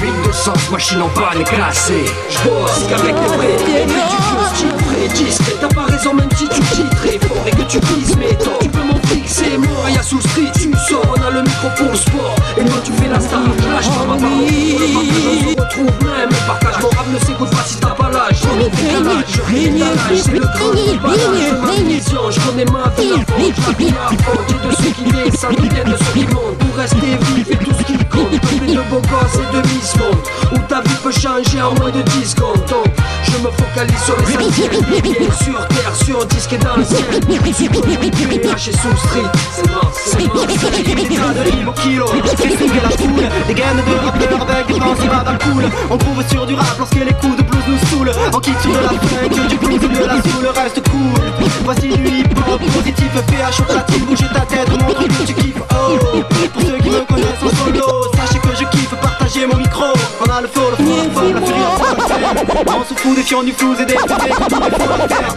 Vide 0.00 0.26
de 0.26 0.32
sens, 0.32 0.70
machine 0.70 1.02
en 1.02 1.08
panne 1.08 1.44
classée. 1.44 2.04
Je 2.30 2.48
bosse 2.48 2.86
qu'avec 2.88 3.14
les 3.14 3.36
vrais. 3.36 3.84
Du 3.84 3.92
vieux 3.94 4.48
titré 4.54 5.08
Discret, 5.14 5.56
t'as 5.60 5.68
pas 5.68 5.84
raison 5.84 6.14
même 6.14 6.30
si 6.34 6.48
tu 6.48 6.60
titrais 6.60 7.18
Fort 7.28 7.44
et 7.46 7.50
que 7.50 7.62
tu 7.62 7.78
vises 7.94 8.16
mes 8.16 8.34
temps 8.36 8.58
M'en 9.08 9.14
fixer, 9.14 9.58
moi 9.58 9.90
y'a 9.90 10.02
sous 10.02 10.20
street 10.20 10.52
Tu 10.54 10.70
sonnes 10.88 11.22
à 11.26 11.30
le 11.30 11.42
micro 11.42 11.68
pour 11.76 11.90
le 11.90 11.96
sport. 11.96 12.34
Et 12.56 12.62
moi 12.64 12.78
tu 12.84 12.92
fais 12.92 13.08
la 13.08 13.20
star, 13.20 13.40
lâche 13.40 13.88
pas 13.88 14.04
ma 14.06 14.16
parole 14.16 14.48
je 14.48 15.50
se 15.50 15.60
retrouve 15.60 16.06
même 16.06 16.28
partage 16.46 16.82
mon 16.82 16.88
rap 16.88 17.06
ne 17.12 17.18
s'écoute 17.18 17.50
pas 17.50 17.64
si 17.66 17.76
t'as 17.78 17.90
pas 17.90 18.10
l'âge. 18.10 18.42
J'en 18.42 18.58
ai 18.58 18.70
je 19.28 19.42
ris 19.42 19.70
d'âge 19.78 20.22
C'est 20.22 20.32
le 20.32 20.40
de 20.40 21.66
ma 21.66 21.74
vision. 21.88 22.30
Je 22.30 22.40
connais 22.40 22.64
ma 22.66 22.88
vie 22.96 23.10
je 23.10 23.84
à 23.96 24.08
fond 24.22 24.40
J'ai 24.48 24.68
de 24.68 24.74
ceux 24.74 24.90
qui 24.90 25.04
descendent, 25.04 25.56
qui 25.56 25.68
viennent 25.68 25.90
de 25.90 25.96
ceux 25.96 26.12
qui 26.12 26.26
montent 26.34 26.58
Pour 26.58 26.76
rester 26.76 27.18
vif 27.34 27.50
et 27.50 27.56
tout 27.56 27.72
ce 27.78 27.84
qui 27.84 27.98
compte 28.06 28.30
Peuplé 28.40 28.74
de 28.74 28.82
beaux 28.90 29.00
gosses 29.00 29.36
et 29.36 29.56
de 29.56 29.62
Miss 29.68 29.96
Monde 29.96 30.18
Où 30.52 30.58
ta 30.68 30.80
vie 30.82 30.96
peut 31.02 31.12
changer 31.12 31.62
en 31.62 31.74
moins 31.74 31.90
de 31.90 32.02
10 32.02 32.30
secondes. 32.30 32.64
Donc 32.68 32.86
je 33.24 33.38
me 33.38 33.50
focalise 33.50 34.02
sur 34.04 34.16
l'essentiel 34.16 34.70
Bien 35.02 35.32
sur 35.42 35.68
terre, 35.68 35.94
sur 35.94 36.26
disque 36.26 36.52
et 36.52 36.58
dans 36.58 36.76
le 36.76 36.84
ciel. 36.84 37.04
Sous 38.68 38.97
C'est 38.98 39.32
de 43.48 43.52
gaines 43.52 43.76
de 43.76 43.82
On 45.90 45.98
trouve 45.98 46.28
sur 46.28 46.46
du 46.46 46.54
rap 46.54 46.78
lorsque 46.78 46.94
les 46.94 47.12
coups 47.14 47.36
de 47.36 47.42
blues 47.42 47.62
nous 47.68 47.78
saoulent. 47.88 48.12
On 48.34 48.38
quitte 48.40 48.60
sur 48.60 48.70
de 48.70 48.76
la 48.76 48.88
funk, 48.88 49.48
du 49.48 49.56
blues 49.56 49.84
ou 49.84 49.88
de 49.88 50.06
la 50.06 50.22
soul. 50.22 50.46
Reste 50.54 50.82
cool. 50.90 51.20
Voici 51.64 51.88
du 51.88 52.08
hip 52.08 52.28
hop 52.50 52.60
positif, 52.72 53.12
PH 53.12 53.62
platine. 53.62 54.04
Bouge 54.04 54.18
ta 54.32 54.40
tête, 54.40 54.70
montre 54.70 55.06
que 55.06 55.26
tu 55.26 55.34
kiffes. 55.34 55.62
Oh, 55.70 55.98
pour 56.52 56.62
ceux 56.62 56.78
qui 56.78 56.90
me 56.90 57.04
connaissent 57.04 57.42
en 57.42 57.64
solo 57.64 57.84
Sachez 58.16 58.40
que 58.40 58.56
je 58.58 58.64
kiffe 58.64 58.94
partager 59.00 59.46
mon 59.46 59.56
micro 59.56 59.97
alla 60.38 60.48
från 60.48 60.72
och 60.72 60.78
från 60.78 61.10
för 61.14 61.34
att 61.38 61.48
fria 61.48 61.68
Någon 62.72 62.84
som 62.84 62.96
for 62.96 63.18
ifrån 63.18 63.46
ju 63.46 63.54
froze 63.54 63.84
det 63.84 63.86
till 63.86 64.16
dig 64.16 64.32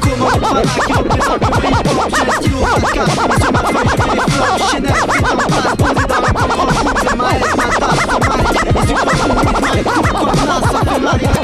Komma 0.02 0.28
upp 0.28 0.46
alla 0.46 0.62
kroppar 0.62 1.22
som 1.22 1.34
en 1.34 1.54
fri 1.62 1.72
pop 1.86 2.18
Känns 2.18 2.46
gråtackad 2.46 3.12
som 3.42 3.56
att 3.56 3.68
följa 3.76 4.06
med 4.08 4.18
i 4.18 4.32
flow 4.32 4.58
Känner 4.72 4.90
en 4.90 5.26
anpass 5.26 5.76
på 5.78 5.88
sitt 6.00 6.12
arm 6.12 6.36
Har 6.36 6.72
hotet 6.84 7.16
med 7.18 7.28
armen, 7.28 7.72
dans 7.82 8.06
på 8.12 8.18
marken 8.30 8.68
I 8.68 8.88
situationen 8.88 9.48
i 9.48 9.62
maj 9.62 9.84
Kommer 10.14 10.46
nasa 10.48 10.86
för 10.86 11.00
varje 11.00 11.41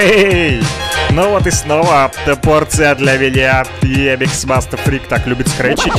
Эй! 0.00 0.62
Ну 1.10 1.30
вот 1.30 1.48
и 1.48 1.50
снова 1.50 2.08
порция 2.42 2.94
для 2.94 3.18
меня. 3.18 3.64
И 3.82 4.06
Mixmaster 4.16 4.78
Freak 4.84 5.02
так 5.08 5.26
любит 5.26 5.48
скретчить. 5.48 5.92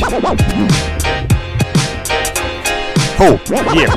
Хоу, 3.18 3.38
е. 3.74 3.88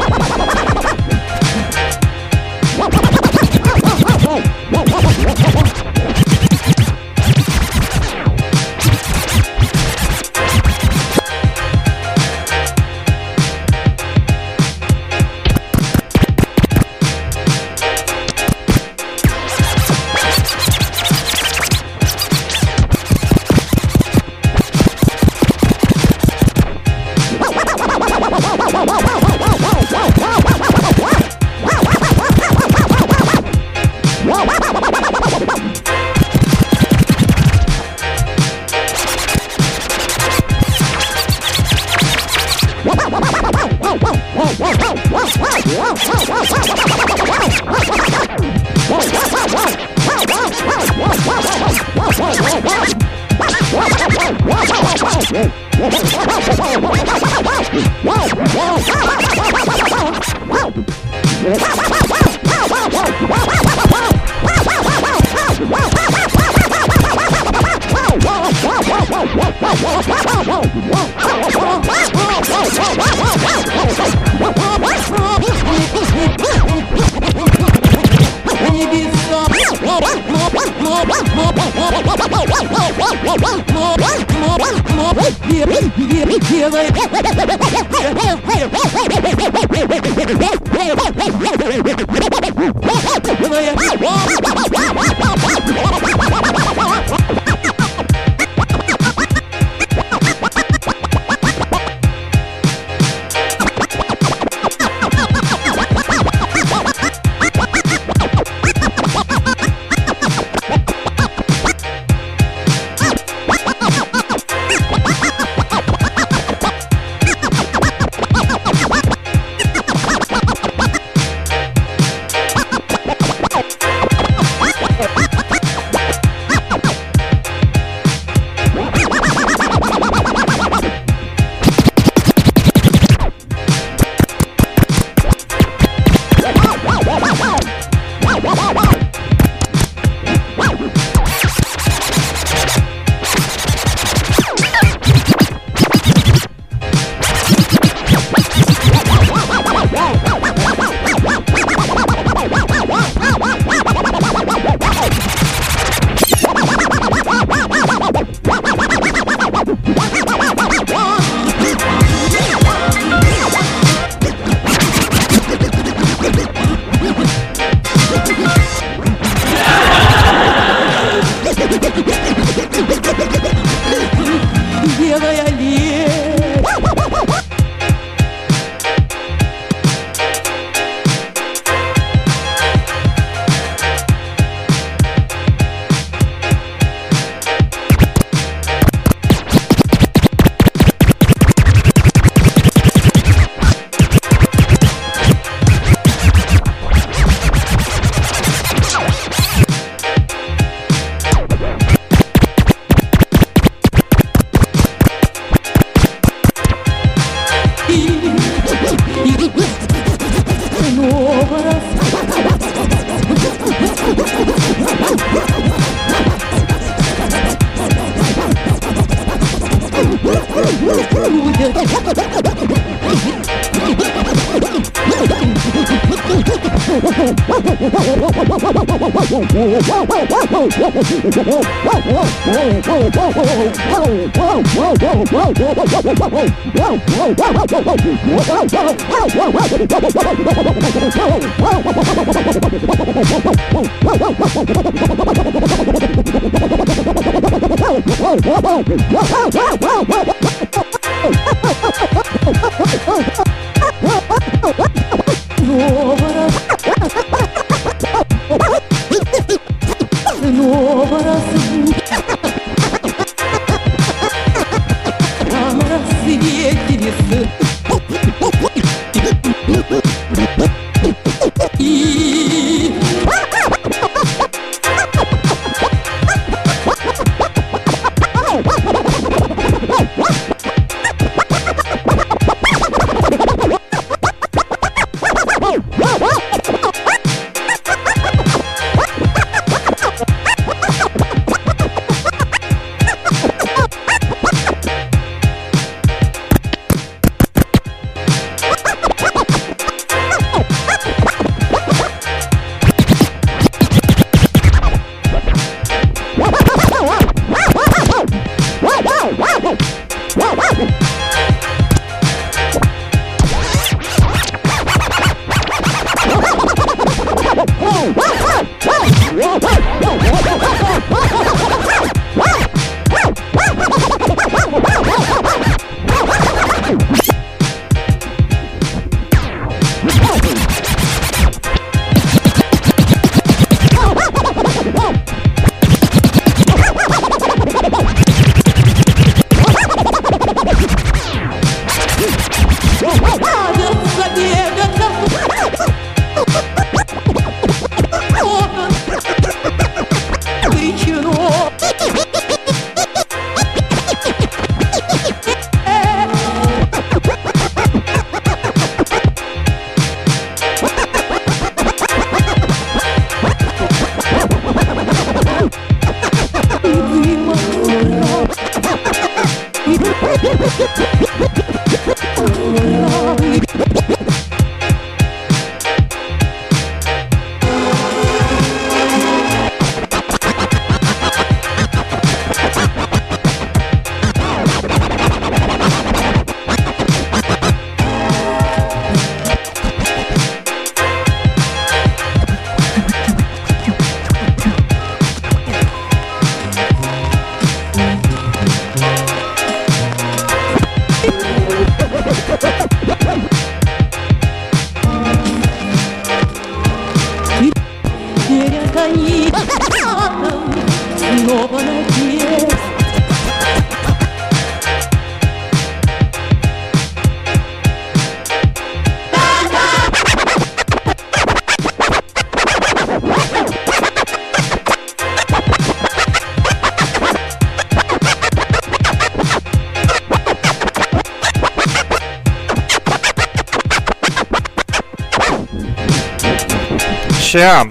Ща 437.53 437.85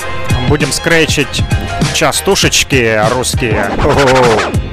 будем 0.49 0.73
скретчить 0.73 1.43
частушечки 1.95 3.01
русские. 3.15 3.71
Хо-хо-хо. 3.81 4.41
Но 4.51 4.72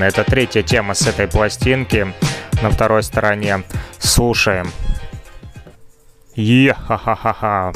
Это 0.00 0.24
третья 0.24 0.62
тема 0.62 0.94
с 0.94 1.06
этой 1.06 1.28
пластинки. 1.28 2.12
На 2.62 2.70
второй 2.70 3.02
стороне 3.02 3.62
слушаем. 3.98 4.70
Е-ха-ха-ха-ха. 6.34 7.72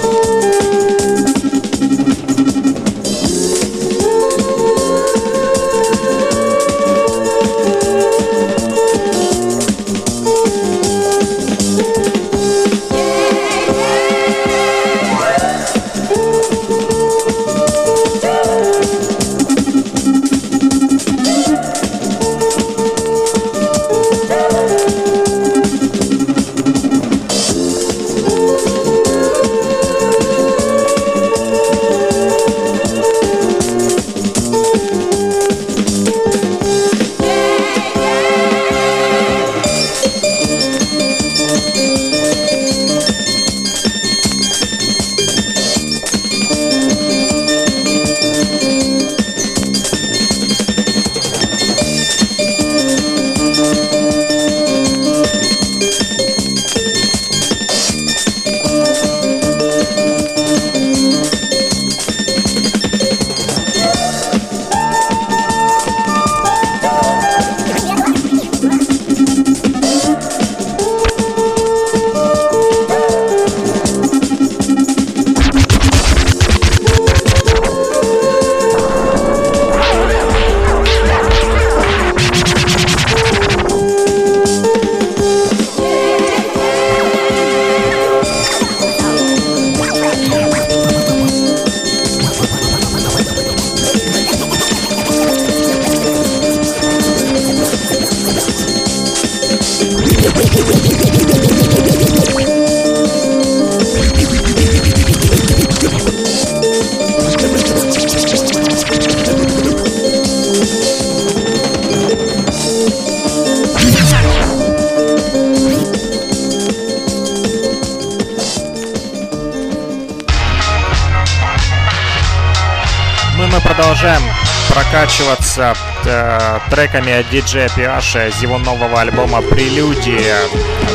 Треками 126.86 127.18
от 127.18 127.28
диджея 127.30 127.68
Пиаша 127.74 128.28
из 128.28 128.40
его 128.42 128.58
нового 128.58 129.00
альбома 129.00 129.42
«Прелюдия». 129.42 130.38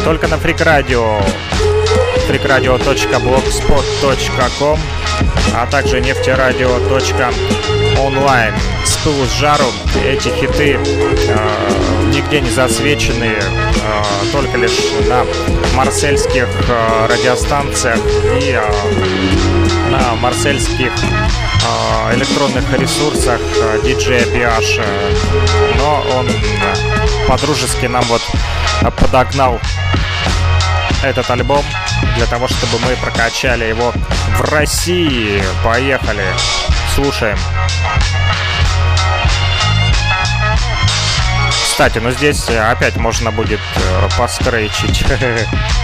Только 0.06 0.30
на 0.30 0.36
Freak 0.36 0.60
Radio 0.60 1.22
freakradio.blogspot.com 2.30 4.80
а 5.54 5.68
также 5.68 6.00
нефтерадио.онлайн. 8.02 8.54
С 8.86 8.98
пылу 8.98 9.26
с 9.26 9.32
жару 9.40 9.66
эти 10.06 10.30
хиты 10.30 10.78
э, 10.78 12.10
нигде 12.14 12.42
не 12.42 12.50
засвечены, 12.50 13.34
э, 13.36 14.04
только 14.32 14.58
лишь 14.58 14.80
на 15.08 15.26
марсельских 15.76 16.48
э, 16.68 17.08
радиостанциях 17.10 18.00
и 18.42 18.52
э, 18.52 19.92
на 19.92 20.16
марсельских 20.16 20.92
э, 20.92 22.16
электронных 22.16 22.72
ресурсах 22.78 23.40
э, 23.58 23.80
PH. 23.84 24.80
э, 24.80 25.14
Но 25.78 26.04
он 26.18 26.28
э, 26.28 27.28
по-дружески 27.28 27.86
нам 27.86 28.04
вот 28.06 28.22
подогнал 28.98 29.60
этот 31.04 31.30
альбом 31.32 31.64
для 32.16 32.26
того, 32.26 32.48
чтобы 32.48 32.80
мы 32.86 32.96
прокачали 32.96 33.66
его 33.66 33.94
в 34.38 34.52
России. 34.52 35.42
Поехали, 35.64 36.26
слушаем. 36.92 37.38
Кстати, 41.50 42.00
ну 42.00 42.12
здесь 42.12 42.50
э, 42.50 42.60
опять 42.60 42.98
можно 42.98 43.32
будет 43.32 43.60
э, 43.76 44.10
поскрейчить. 44.18 45.04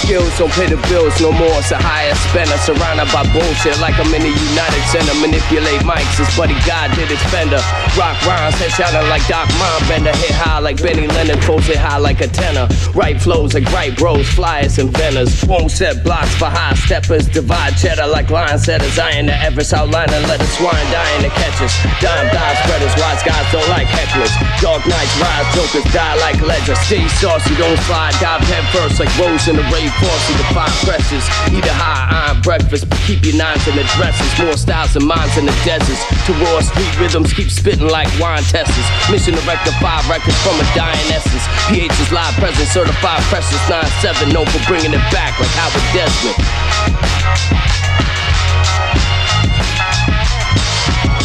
Skills 0.00 0.32
don't 0.40 0.50
pay 0.56 0.66
the 0.66 0.80
bills 0.88 1.20
no 1.20 1.30
more. 1.30 1.60
It's 1.60 1.70
a 1.70 1.76
higher 1.76 2.16
spender 2.16 2.56
surrounded 2.64 3.12
by 3.12 3.28
bullshit 3.36 3.76
like 3.84 4.00
I'm 4.00 4.08
in 4.16 4.24
the 4.24 4.32
United 4.32 4.82
Center. 4.88 5.12
Manipulate 5.20 5.84
mics, 5.84 6.16
his 6.16 6.30
buddy 6.32 6.56
God 6.64 6.88
did 6.96 7.12
his 7.12 7.20
fender. 7.28 7.60
Rock 8.00 8.16
rhymes, 8.24 8.56
head 8.56 8.72
shouting 8.72 9.04
like 9.12 9.24
Doc 9.28 9.44
Bender. 9.84 10.16
Hit 10.16 10.32
high 10.32 10.58
like 10.64 10.80
Benny 10.80 11.06
Leonard, 11.06 11.44
pulls 11.44 11.68
it 11.68 11.76
high 11.76 12.00
like 12.00 12.20
a 12.24 12.28
tenor. 12.28 12.68
Right 12.96 13.20
flows 13.20 13.52
like 13.52 13.68
right 13.72 13.92
bros, 13.96 14.26
flyers 14.28 14.78
and 14.78 14.88
vendors. 14.96 15.44
Won't 15.44 15.70
set 15.70 16.02
blocks 16.02 16.32
for 16.40 16.48
high 16.48 16.74
steppers. 16.74 17.28
Divide 17.28 17.76
cheddar 17.76 18.08
like 18.08 18.30
line 18.30 18.58
setters. 18.58 18.98
I 18.98 19.10
Iron 19.10 19.26
the 19.26 19.34
Everest 19.34 19.74
and 19.74 19.90
let 19.92 20.38
a 20.38 20.48
swine 20.54 20.86
die 20.94 21.12
in 21.18 21.22
the 21.26 21.32
catches. 21.34 21.74
Dime 21.98 22.30
die 22.30 22.54
spreaders, 22.62 22.94
wise 22.94 23.22
guys 23.26 23.46
don't 23.50 23.68
like 23.68 23.90
hecklers. 23.90 24.30
Dark 24.62 24.86
nights 24.86 25.14
rise, 25.18 25.48
jokers 25.54 25.86
die 25.92 26.14
like 26.22 26.40
ledger. 26.40 26.76
Stay 26.86 27.02
saucy, 27.18 27.54
don't 27.56 27.78
slide, 27.90 28.14
dive 28.22 28.40
head 28.46 28.64
first 28.70 29.00
like 29.00 29.10
Rose 29.18 29.48
in 29.48 29.56
the 29.56 29.66
rave 29.74 29.89
Farsi. 29.98 30.32
The 30.38 30.46
five 30.54 30.74
presses, 30.86 31.24
eat 31.50 31.66
a 31.66 31.74
high 31.74 32.30
iron 32.30 32.40
breakfast, 32.42 32.88
but 32.88 32.98
keep 33.06 33.24
your 33.24 33.36
nines 33.36 33.66
in 33.66 33.74
the 33.76 33.84
dresses. 33.98 34.30
More 34.38 34.56
styles 34.56 34.94
and 34.94 35.06
minds 35.06 35.36
in 35.36 35.46
the 35.46 35.56
deserts. 35.66 36.02
To 36.26 36.32
raw 36.38 36.60
street 36.60 36.94
rhythms, 37.00 37.32
keep 37.32 37.50
spitting 37.50 37.88
like 37.88 38.08
wine 38.22 38.42
testers. 38.46 38.86
Mission 39.10 39.34
to 39.34 39.42
rectify 39.42 40.00
records 40.06 40.38
from 40.42 40.58
a 40.60 40.66
dying 40.78 41.08
essence. 41.10 41.44
PH 41.68 41.94
is 41.98 42.10
live 42.12 42.34
present, 42.38 42.68
certified 42.68 43.22
precious 43.32 43.60
9-7, 43.66 44.32
known 44.32 44.46
for 44.46 44.62
bringing 44.70 44.94
it 44.94 45.04
back 45.10 45.34
like 45.40 45.50
Howard 45.58 45.86
Desmond. 45.92 46.38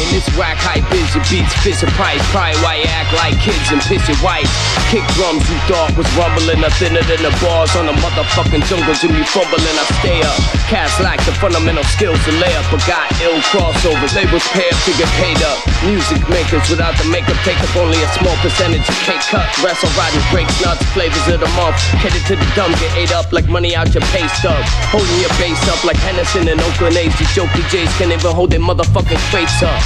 In 0.05 0.21
this 0.21 0.29
whack 0.37 0.61
hype 0.61 0.85
is 0.93 1.09
your 1.17 1.25
beats, 1.33 1.49
fish 1.65 1.81
a 1.81 1.89
price. 1.97 2.21
Probably 2.29 2.53
why 2.61 2.77
you 2.77 2.85
act 2.93 3.09
like 3.17 3.33
kids 3.41 3.73
and 3.73 3.81
piss 3.81 4.05
your 4.05 4.21
white. 4.21 4.45
Kick 4.93 5.01
drums 5.17 5.41
you 5.49 5.57
thought 5.65 5.97
was 5.97 6.05
rumbling, 6.13 6.61
are 6.61 6.69
thinner 6.77 7.01
than 7.09 7.25
the 7.25 7.33
bars 7.41 7.73
on 7.73 7.89
the 7.89 7.95
motherfucking 8.05 8.61
jungle. 8.69 8.93
You 9.01 9.25
fumbling, 9.25 9.65
I 9.65 9.85
stay 9.97 10.21
up. 10.21 10.37
Cats 10.69 10.93
lack 11.01 11.17
the 11.25 11.33
fundamental 11.41 11.83
skills 11.89 12.21
to 12.29 12.31
lay 12.37 12.53
up, 12.53 12.69
but 12.69 12.85
got 12.85 13.09
ill 13.25 13.41
crossovers. 13.49 14.13
Labels 14.13 14.45
pay 14.53 14.69
up 14.69 14.77
to 14.85 14.93
get 14.93 15.09
paid 15.17 15.41
up. 15.41 15.57
Music 15.89 16.21
makers 16.29 16.69
without 16.69 16.93
the 17.01 17.07
makeup 17.09 17.37
take 17.41 17.57
up 17.65 17.73
only 17.73 17.97
a 17.97 18.09
small 18.21 18.37
percentage 18.45 18.85
of 18.85 18.97
cake 19.09 19.25
cut. 19.33 19.49
Wrestle 19.65 19.89
riding 19.97 20.21
breaks, 20.29 20.53
nuts, 20.61 20.85
flavors 20.93 21.25
of 21.33 21.41
the 21.41 21.49
month. 21.57 21.81
Headed 21.97 22.21
to 22.29 22.37
the 22.37 22.47
dumb, 22.53 22.69
get 22.77 22.93
ate 22.93 23.13
up 23.13 23.33
like 23.33 23.49
money 23.49 23.73
out 23.73 23.89
your 23.89 24.05
pay 24.13 24.29
stub. 24.37 24.61
Holding 24.93 25.17
your 25.17 25.33
base 25.41 25.61
up 25.65 25.81
like 25.81 25.97
Henderson 26.05 26.45
and 26.45 26.61
Oakland 26.61 26.93
A's. 26.93 27.09
These 27.17 27.33
jokey 27.33 27.65
J's 27.73 27.89
can't 27.97 28.13
even 28.13 28.33
hold 28.37 28.53
their 28.53 28.61
motherfucking 28.61 29.21
face 29.33 29.65
up. 29.65 29.81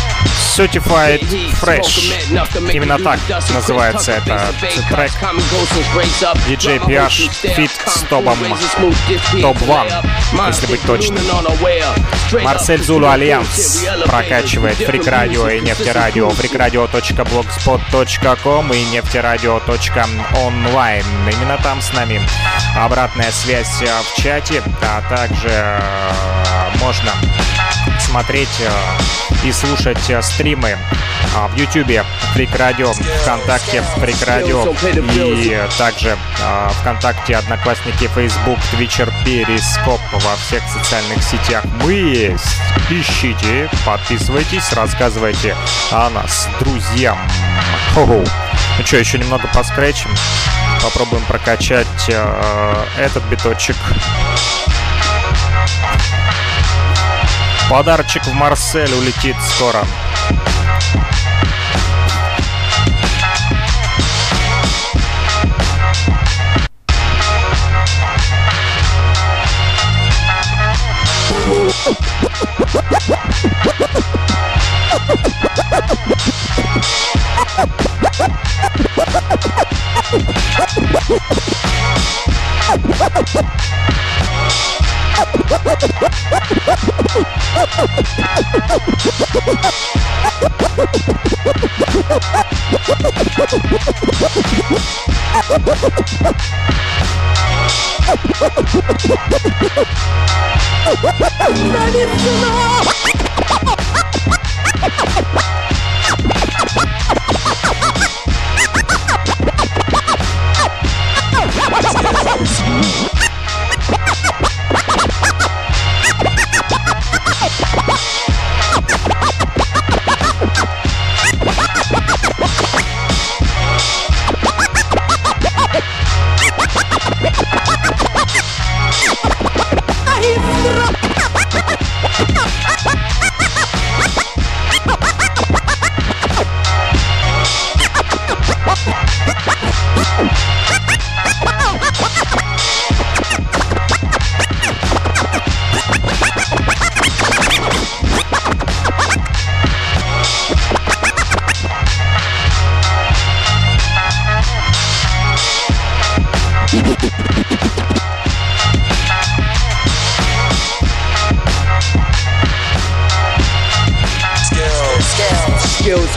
Certified 0.60 1.24
Fresh. 1.62 2.12
Именно 2.74 3.00
так 3.00 3.18
называется 3.54 4.12
это 4.12 4.54
трек. 4.90 5.12
DJ 6.48 6.80
PH 6.86 7.30
feat. 7.56 7.72
с 7.88 8.02
Топом 8.10 8.38
Топ-1, 9.42 10.06
если 10.48 10.68
быть 10.68 10.82
точным. 10.82 11.24
Марсель 12.44 12.84
Зулу 12.84 13.08
Альянс 13.08 13.86
прокачивает 14.06 14.76
Фрик 14.76 15.08
Радио 15.08 15.48
и 15.48 15.62
Нефтерадио, 15.62 16.28
freakradio.blogspot.com 16.30 18.74
и 18.74 18.84
нефтерадио.онлайн. 18.86 21.06
Именно 21.32 21.58
там 21.64 21.82
с 21.82 21.94
нами 21.94 22.22
обратная 22.76 23.32
связь 23.32 23.82
в 23.82 24.16
чате, 24.22 24.62
а 24.82 25.02
также 25.10 25.50
э, 25.50 26.12
можно 26.82 27.14
смотреть 28.10 28.49
э, 28.60 29.47
и 29.47 29.51
слушать 29.51 30.10
э, 30.10 30.22
стримы 30.22 30.78
а, 31.36 31.47
в 31.47 31.55
YouTube 31.55 32.03
Фрик 32.34 32.55
Радио, 32.55 32.91
ВКонтакте 32.93 33.84
Фрик 33.97 34.16
Радио 34.26 34.66
и 35.24 35.62
также 35.78 36.18
а, 36.41 36.70
ВКонтакте, 36.82 37.36
Одноклассники, 37.36 38.10
Facebook, 38.16 38.57
Твичер, 38.72 39.14
Перископ 39.24 39.99
во 40.12 40.36
всех 40.38 40.64
социальных 40.68 41.22
сетях. 41.24 41.64
Мы 41.84 41.93
есть. 41.93 42.57
Ищите, 42.89 43.70
подписывайтесь, 43.86 44.74
рассказывайте 44.74 45.55
о 45.91 46.10
нас 46.10 46.47
друзьям. 46.60 47.20
Хо-хо. 47.93 48.24
Ну 48.80 48.86
что, 48.86 48.97
еще 48.97 49.20
немного 49.20 49.47
поскречим. 49.53 50.10
Попробуем 50.82 51.24
прокачать 51.26 51.88
э, 52.07 52.86
этот 52.97 53.24
биточек. 53.26 53.76
Подарочек 57.70 58.26
в 58.26 58.34
Марсель 58.34 58.92
улетит 58.94 59.36
скоро. 59.44 59.86
Benim 101.74 102.10
sana 102.20 102.82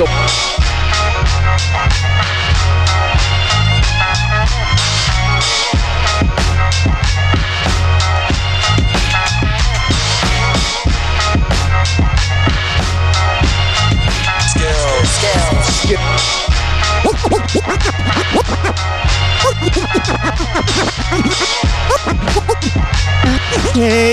So. 0.05 0.43
yeah, 23.75 24.11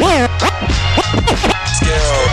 yeah. 0.00 0.54
Yeah. 1.88 2.27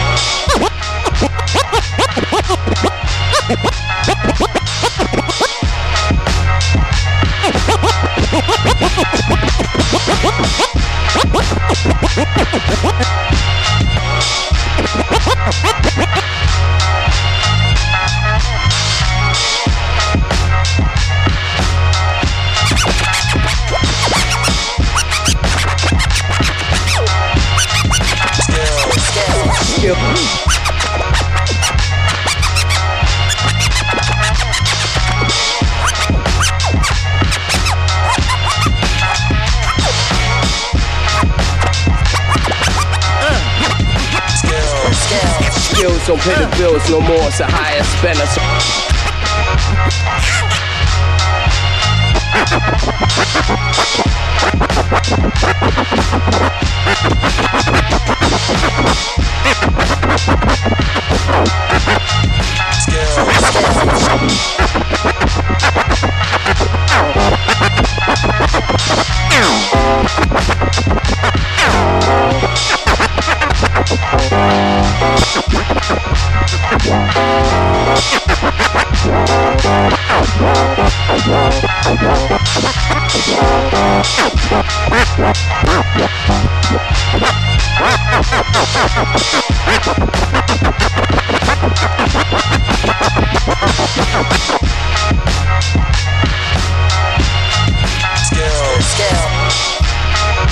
Pay 46.25 46.33
the 46.41 46.55
bills 46.57 46.89
no 46.89 46.99
more. 47.01 47.27
It's 47.27 47.39
a 47.39 47.45
higher 47.45 47.83
spender. 47.83 48.25
So 48.25 48.84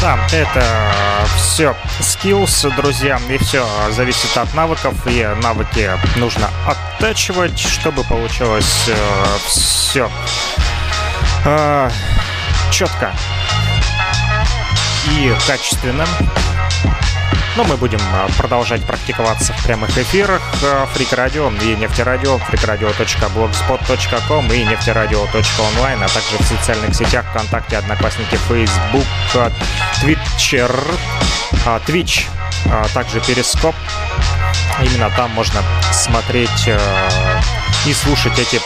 Да, 0.01 0.19
это 0.33 0.65
все 1.37 1.75
skills, 2.01 2.75
друзья, 2.75 3.19
и 3.29 3.37
все 3.37 3.65
зависит 3.91 4.35
от 4.35 4.53
навыков, 4.53 4.93
и 5.05 5.25
навыки 5.41 5.89
нужно 6.17 6.49
оттачивать, 6.67 7.57
чтобы 7.57 8.03
получилось 8.03 8.89
э, 8.89 9.37
все 9.47 10.11
э, 11.45 11.89
четко 12.69 13.13
и 15.09 15.33
качественно. 15.47 16.05
Но 17.55 17.63
мы 17.63 17.77
будем 17.77 17.99
а, 18.13 18.27
продолжать 18.37 18.83
практиковаться 18.83 19.53
в 19.53 19.63
прямых 19.63 19.97
эфирах 19.97 20.41
Фрик 20.93 21.13
Радио 21.13 21.49
и 21.49 21.75
Нефтерадио, 21.75 22.37
freakradio.blogspot.com 22.37 24.51
и 24.51 24.63
нефтерадио.онлайн, 24.63 26.01
а 26.01 26.07
также 26.07 26.37
в 26.39 26.43
социальных 26.43 26.95
сетях 26.95 27.25
ВКонтакте, 27.29 27.77
Одноклассники, 27.77 28.39
Facebook, 28.47 29.05
Twitcher, 30.01 30.73
Twitch, 31.85 32.25
а 32.71 32.87
также 32.93 33.21
Перископ. 33.21 33.75
Именно 34.81 35.11
там 35.11 35.29
можно 35.31 35.61
смотреть 35.91 36.67
а, 36.67 36.79
и 37.85 37.93
слушать 37.93 38.39
эти 38.39 38.59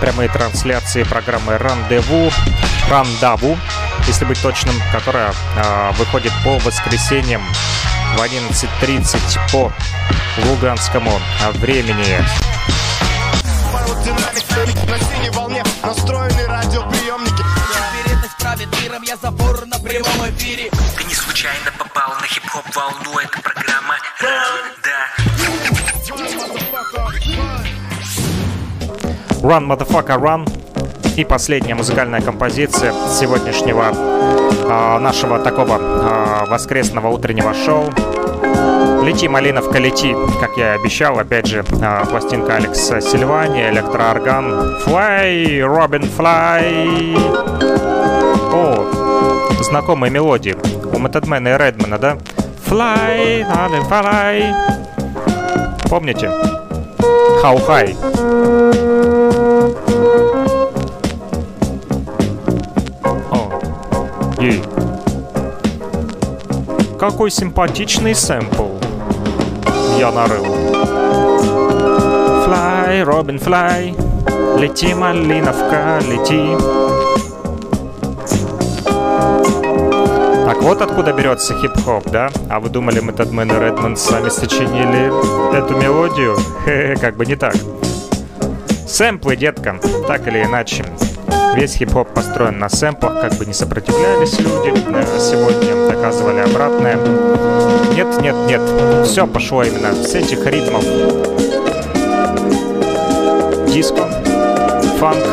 прямые 0.00 0.28
трансляции 0.28 1.04
программы 1.04 1.58
«Рандеву», 1.58 2.32
«Рандаву», 2.90 3.56
если 4.08 4.24
быть 4.24 4.42
точным, 4.42 4.74
которая 4.92 5.32
выходит 5.98 6.32
по 6.44 6.58
воскресеньям 6.58 7.42
в 8.16 8.20
11.30 8.20 9.52
по 9.52 9.70
луганскому 10.48 11.10
времени. 11.54 12.24
На 14.88 14.98
синей 14.98 15.30
волне 15.30 15.62
настроены 15.82 16.46
радиоприемники 16.46 17.42
Вероятность 18.02 18.36
правит 18.38 18.68
миром, 18.82 19.02
я 19.02 19.16
забор 19.16 19.66
на 19.66 19.78
прямом 19.78 20.30
эфире 20.30 20.70
Ты 20.96 21.04
не 21.04 21.14
случайно 21.14 21.70
попал 21.78 22.14
на 22.20 22.26
хип-хоп 22.26 22.64
волну, 22.74 23.18
это 23.18 23.40
программа 23.42 23.96
да 24.20 24.56
Run, 29.42 29.66
motherfucker, 29.66 30.18
run. 30.18 30.75
И 31.16 31.24
последняя 31.24 31.74
музыкальная 31.74 32.20
композиция 32.20 32.92
сегодняшнего 33.08 33.86
э, 33.90 34.98
нашего 34.98 35.38
такого 35.38 35.78
э, 35.80 36.50
воскресного 36.50 37.08
утреннего 37.08 37.54
шоу. 37.54 37.90
Лети, 39.02 39.26
Малиновка, 39.26 39.78
лети, 39.78 40.14
как 40.40 40.58
я 40.58 40.74
и 40.74 40.78
обещал, 40.78 41.18
опять 41.18 41.46
же, 41.46 41.64
э, 41.80 42.04
пластинка 42.10 42.56
Алекса 42.56 43.00
Сильвани, 43.00 43.66
электроорган 43.70 44.76
Fly, 44.84 45.62
Робин 45.62 46.02
Fly. 46.02 47.16
О, 48.52 49.62
знакомые 49.62 50.10
мелодии 50.10 50.54
у 50.92 50.98
Методмена 50.98 51.48
и 51.48 51.56
Редмана, 51.56 51.98
да? 51.98 52.18
Fly, 52.66 53.46
Робин 53.48 53.84
Fly. 53.88 54.54
Помните? 55.88 56.30
How 57.42 57.56
High. 57.66 57.96
Ей. 64.46 64.62
Какой 67.00 67.32
симпатичный 67.32 68.14
сэмпл 68.14 68.68
я 69.98 70.12
нарыл. 70.12 70.44
Fly, 72.44 73.02
Робин, 73.02 73.36
fly, 73.38 74.60
лети, 74.60 74.94
малиновка, 74.94 75.98
лети. 76.08 76.56
Так 80.44 80.62
вот 80.62 80.80
откуда 80.80 81.12
берется 81.12 81.58
хип-хоп, 81.58 82.08
да? 82.10 82.30
А 82.48 82.60
вы 82.60 82.68
думали, 82.68 83.00
мы 83.00 83.12
Тедмен 83.12 83.50
и 83.50 83.58
Редман 83.58 83.96
сами 83.96 84.28
сочинили 84.28 85.58
эту 85.58 85.76
мелодию? 85.76 86.36
Хе-хе, 86.64 86.96
как 87.00 87.16
бы 87.16 87.26
не 87.26 87.34
так. 87.34 87.56
Сэмплы, 88.86 89.34
детка, 89.34 89.80
так 90.06 90.28
или 90.28 90.44
иначе. 90.44 90.84
Весь 91.56 91.76
хип-хоп 91.76 92.12
построен 92.12 92.58
на 92.58 92.68
сэмплах, 92.68 93.18
как 93.18 93.32
бы 93.38 93.46
не 93.46 93.54
сопротивлялись 93.54 94.38
люди 94.38 94.74
э, 94.74 95.18
сегодня, 95.18 95.88
доказывали 95.90 96.40
обратное. 96.40 96.96
Нет, 97.94 98.20
нет, 98.20 98.36
нет, 98.46 98.60
все 99.06 99.26
пошло 99.26 99.62
именно 99.62 99.94
с 99.94 100.14
этих 100.14 100.44
ритмов. 100.44 100.84
Диско, 103.72 104.06
фанк, 104.98 105.24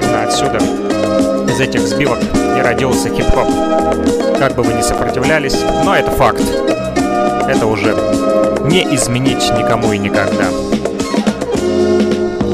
именно 0.00 0.22
отсюда, 0.22 0.56
из 1.52 1.60
этих 1.60 1.82
сбивок 1.82 2.20
и 2.56 2.62
родился 2.62 3.10
хип-хоп. 3.10 3.48
Как 4.38 4.54
бы 4.54 4.62
вы 4.62 4.72
не 4.72 4.82
сопротивлялись, 4.82 5.60
но 5.84 5.94
это 5.94 6.10
факт. 6.12 6.40
Это 7.46 7.66
уже 7.66 7.94
не 8.64 8.82
изменить 8.94 9.52
никому 9.52 9.92
и 9.92 9.98
никогда. 9.98 10.46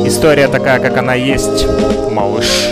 История 0.06 0.48
такая, 0.48 0.80
как 0.80 0.96
она 0.96 1.14
есть, 1.14 1.66
малыш. 2.10 2.70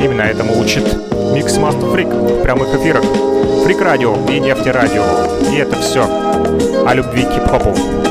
Именно 0.00 0.22
этому 0.22 0.58
учит 0.58 0.84
Микс 1.32 1.56
Master 1.56 1.92
Freak 1.92 2.40
в 2.40 2.42
прямых 2.42 2.74
эфирах. 2.74 3.04
Фрик 3.64 3.80
Радио 3.80 4.16
и 4.28 4.40
Нефти 4.40 4.68
Радио. 4.68 5.04
И 5.52 5.56
это 5.56 5.80
все 5.80 6.04
о 6.86 6.94
любви 6.94 7.24
к 7.24 7.32
хип-хопу. 7.32 8.01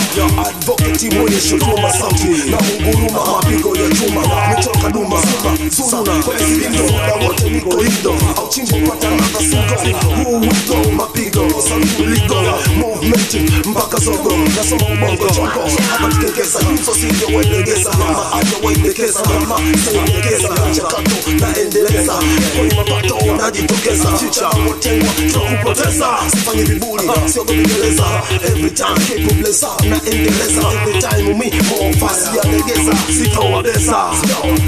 advocate 0.46 1.10
mwonyesho 1.10 1.58
tuma 1.58 1.92
sauti 1.92 2.24
na 2.50 2.58
unguruma 2.88 3.26
mapigo 3.26 3.76
ya 3.76 3.88
chuma 3.90 4.20
michoka 4.56 4.90
duma 4.90 5.16
zuma 5.20 5.56
zuna 6.02 6.22
kwenye 6.22 6.44
zilindo 6.44 6.82
na 6.92 7.14
wote 7.26 7.50
niko 7.50 7.82
lindo 7.82 8.14
au 8.36 8.48
chimbo 8.48 8.76
pata 8.90 9.10
sugory 9.51 9.93
Who 10.24 10.39
we 10.40 10.48
go, 10.69 10.90
matigo, 10.93 11.48
sanguligo 11.69 12.43
Movementy, 12.77 13.39
mbaka 13.69 14.01
sogo, 14.01 14.36
na 14.56 14.62
sobą 14.64 14.86
bongo 15.01 15.31
Ciągo, 15.35 15.64
habać 15.90 16.14
tekesa, 16.27 16.59
co 16.86 16.94
si 16.94 17.09
jołe 17.20 17.44
dekesa 17.44 17.90
Mama, 17.98 18.31
a 18.32 18.40
jołe 18.44 18.74
dekesa, 18.77 19.23
mama, 19.40 19.56
sejo 19.85 20.02
dekesa 20.05 20.48
Kacia 20.48 20.82
kato, 20.85 21.31
naendeleza, 21.40 22.14
pojma 22.56 22.85
pato, 22.85 23.36
najitokeza 23.36 24.09
Chicha, 24.19 24.51
motengwa, 24.64 25.12
trochu 25.32 25.56
potesa 25.64 26.09
Sifanye 26.31 26.62
viburi, 26.64 27.05
siogo 27.32 27.52
vigeleza 27.52 28.05
Every 28.47 28.70
time, 28.70 29.01
kipu 29.06 29.35
blesa, 29.35 29.69
naendeleza 29.89 30.62
Every 30.73 31.01
time, 31.01 31.32
umi, 31.32 31.52
more 31.69 31.93
fast, 31.93 32.20
sijalegeza 32.28 32.93
Sitoa 33.19 33.62
desa, 33.62 34.10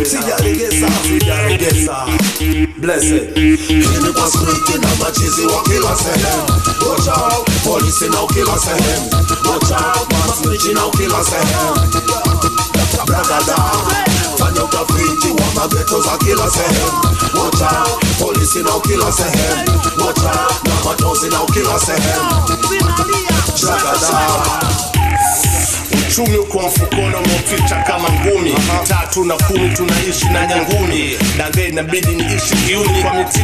sijalegeza, 0.04 0.88
sijalegeza 1.08 1.96
Blessed, 2.76 3.34
hini 3.68 4.12
kwa 4.14 4.28
skrutu 4.30 4.63
Chicken 4.64 4.80
and 4.84 5.02
a 5.02 5.12
cheesy 5.12 5.44
what 5.46 5.64
kill 5.66 5.84
us 5.84 6.06
ahem 6.08 6.40
Watch 6.80 7.08
out, 7.08 7.44
police 7.64 8.00
now 8.08 8.26
kill 8.28 8.48
us 8.48 8.68
ahem 8.68 9.10
Watch 9.44 9.72
out, 9.72 10.08
mass 10.08 10.40
snitching 10.40 10.74
now 10.74 10.90
kill 10.92 11.12
us 11.12 11.32
ahem 11.32 11.74
Bragada, 13.04 13.60
fan 14.38 14.56
out 14.56 14.70
the 14.72 14.82
fridge, 14.88 15.24
you 15.24 15.34
want 15.36 15.54
my 15.54 15.68
ghettos 15.68 16.06
a 16.08 16.16
kill 16.24 16.40
us 16.40 16.56
ahem 16.56 16.92
Watch 17.36 17.60
out, 17.60 18.00
police 18.16 18.56
now 18.64 18.80
kill 18.80 19.02
us 19.04 19.20
ahem 19.20 19.68
Watch 20.00 20.24
out, 20.24 20.64
number 20.64 20.96
thousand 20.96 21.30
now 21.30 21.46
kill 21.52 21.68
us 21.68 21.88
ahem 21.90 22.24
Bragada 23.60 24.93
uchumi 26.14 26.36
uko 26.38 26.58
mfukoni 26.62 27.14
umeficha 27.24 27.76
kama 27.76 28.08
ngumi. 28.10 28.54
Tatu 28.88 29.24
na 29.24 29.34
kumi 29.34 29.68
tunaishi 29.76 30.24
na 30.32 30.46
nyangumi. 30.46 31.18
Na 31.38 31.62
inabidi 31.68 32.14
niishi 32.14 32.54
kiuni 32.66 33.02
kwa 33.02 33.14
miti. 33.14 33.40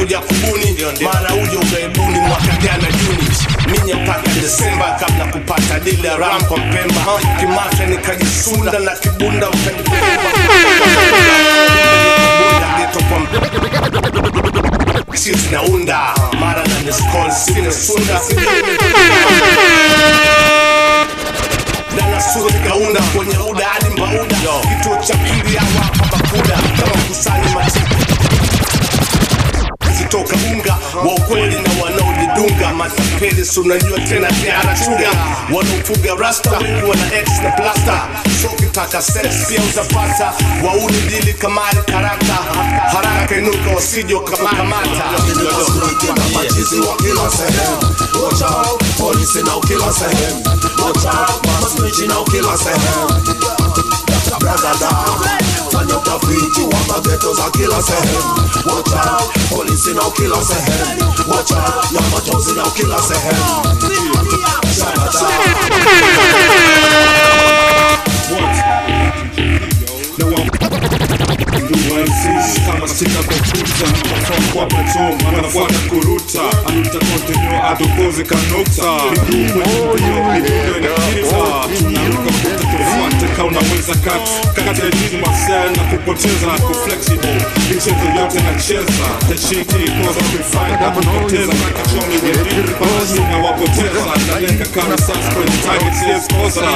Kuja 0.00 0.18
kubuni 0.18 0.76
mara 1.04 1.34
uje 1.34 1.56
ugaibuni 1.56 2.18
mwaka 2.20 2.56
jana 2.62 2.88
juni. 2.92 3.28
Minye 3.78 3.94
mpaka 3.94 4.28
desemba 4.28 4.96
kabla 5.00 5.24
kupata 5.26 5.80
dili 5.80 6.06
ya 6.06 6.16
ram 6.16 6.44
kwa 6.44 6.56
mpemba 6.56 7.04
kimata 7.40 7.86
nikajisunda 7.86 8.78
na 8.78 8.90
kibunda 8.90 9.48
sio 15.14 15.34
mara 16.40 16.62
na 16.66 16.80
niskol 16.80 17.30
sina 17.30 17.70
danasuri 21.96 22.54
kaunda 22.68 23.00
kwenye 23.16 23.38
uda 23.50 23.64
hadi 23.66 23.90
mbauda 23.90 24.36
kituo 24.60 24.96
cha 25.06 25.14
pili 25.16 25.58
awapa 25.58 26.06
bakuda 26.16 26.56
kama 26.56 27.02
kusani 27.08 27.54
matiku 27.54 27.94
zitoka 29.98 30.36
unga 30.52 30.78
wa 31.06 31.14
ukweli 31.14 31.54
na 31.54 31.82
wanaojidunga. 31.84 32.74
Matapeli 32.74 33.44
sunajua 33.44 33.98
tena 34.00 34.28
tearachunga 34.32 35.08
wanaofuga 35.54 36.14
rasta 36.14 36.50
wengi 36.50 36.82
wana 36.90 37.14
x 37.20 37.28
na 37.42 37.50
plasta. 37.50 38.02
Sokitaka 38.42 39.02
sex 39.02 39.46
pia 39.48 39.60
utapata. 39.60 40.32
Wauni 40.66 41.00
dili 41.00 41.32
kamari 41.34 41.78
karata. 41.86 42.34
Haraka 42.92 43.36
inuka 43.36 43.70
wasijo 43.76 44.20
kamakamata 44.20 45.04
machizi 46.34 46.80
wa 46.80 46.96
kila 46.96 47.30
sehemu 47.30 47.76
out 48.42 48.82
polisi 48.98 49.38
na 49.42 49.60
kila 49.68 49.92
sehemu. 49.92 50.44
watch 50.44 50.86
out 50.86 50.93
yourself. 52.54 52.78
Brother 54.38 54.74
down, 54.78 55.18
turn 55.70 55.90
up 55.90 56.04
the 56.04 56.14
feet, 56.22 56.54
you 56.58 56.66
want 56.70 56.86
kill 57.50 57.72
yourself. 57.72 58.06
Watch 58.66 58.94
out, 58.94 59.26
police 59.50 59.90
now 59.94 60.10
kill 60.14 60.30
yourself. 60.30 60.62
Watch 61.26 61.52
out, 61.52 61.90
your 61.90 62.02
matos 62.14 62.54
now 62.54 62.70
kill 62.70 62.90
yourself. 62.90 63.24
What? 68.30 68.54
No 70.18 70.26
one. 70.30 71.33
Sehemu 71.54 73.34
kama 83.36 83.60
kat 84.04 84.54
kati 84.54 84.80
ya 84.80 84.90
jini 84.90 85.22
masel 85.26 85.70
na 85.76 85.82
kupoteza 85.90 86.46
na 86.46 86.58
kuflexible 86.58 87.42
michezo 87.68 88.20
yote 88.20 88.40
nacheza 88.42 89.06
tashiti 89.28 89.90
koza 90.06 90.20
kuifanya 90.30 90.80
na 90.80 90.90
kupoteza 90.90 91.52
na 91.52 91.70
kachomi 91.76 92.14
wedi 92.24 92.70
basi 92.80 93.20
nawapoteza 93.20 94.32
nalenga 94.32 94.64
kama 94.66 94.98
sasa 94.98 95.34
kwenye 95.34 95.56
target 95.66 96.08
yes 96.08 96.28
koza 96.28 96.66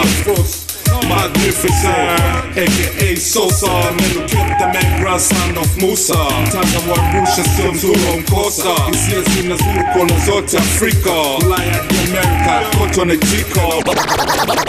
Magnificent, 1.08 2.56
aka 2.56 3.16
Sosa 3.16 3.66
Meloketa 3.96 4.72
man 4.72 5.00
grandson 5.00 5.56
of 5.58 5.76
Musa 5.80 6.14
Mtaka 6.14 6.90
wa 6.90 7.08
Arusha 7.08 7.44
sio 7.44 7.72
mzuri 7.72 8.00
wa 8.10 8.16
mkosa 8.16 8.68
Hisia 8.92 9.20
zinazuru 9.34 9.84
kona 9.92 10.18
zote 10.26 10.58
Afrika 10.58 11.10
Ulaya 11.12 11.72
hadi 11.72 11.94
Amerika, 11.98 12.78
kote 12.78 13.00
wanajika 13.00 13.60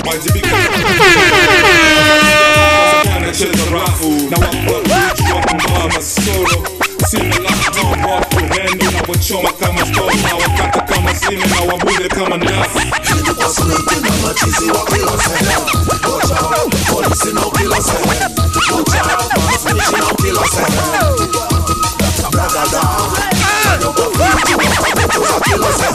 Wajibika 0.07 0.57
Anacheza 3.17 3.65
rafu 3.73 4.09
Na 4.31 4.37
na 8.91 9.01
wachoma 9.07 9.51
kama 9.53 9.85
Na 10.23 10.35
wakata 10.35 10.81
kama 10.81 11.15
sime 11.15 11.45
na 11.45 12.07
kama 12.15 12.37
nafu 12.37 12.79
sehemu 15.37 15.98
si 17.19 17.33
no 17.33 17.51
kilo 17.51 17.75
se 17.81 17.91
Watch 17.91 19.03
out, 19.03 19.59
si 19.59 19.73
no 19.73 20.15
kilo 20.15 20.43
se 20.45 20.61
Bragada 22.31 22.81
No 23.81 23.91
go 23.93 24.11
Police 24.11 24.99
no 25.19 25.39
kilo 25.43 25.69
se 25.71 25.87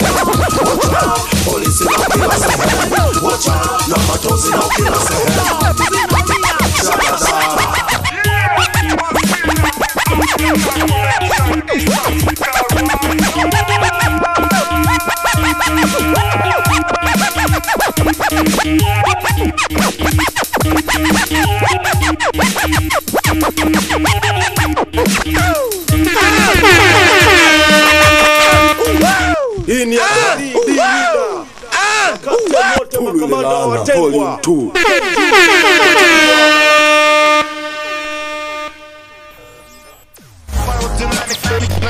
Lucha, 0.64 1.04
police 1.44 1.84
no 1.84 1.92
kilo 2.08 2.32
se 2.38 2.48
Lucha, 3.20 3.54
no 3.88 3.96
matosi 4.08 4.50
no 4.50 4.68
kilo 4.76 5.00
se 5.00 6.13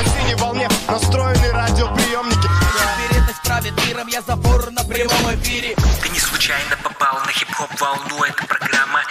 синей 0.05 0.35
волне 0.35 0.69
настроены 0.87 1.51
радиоприемники 1.51 2.49
правит 3.45 3.73
миром, 3.87 4.07
я 4.07 4.21
забор 4.21 4.69
на 4.71 4.83
прямом 4.83 5.35
эфире 5.35 5.75
Ты 6.01 6.09
не 6.09 6.19
случайно 6.19 6.75
попал 6.83 7.19
на 7.25 7.31
хип-хоп 7.31 7.69
волну, 7.79 8.23
это 8.23 8.45
программа 8.45 9.01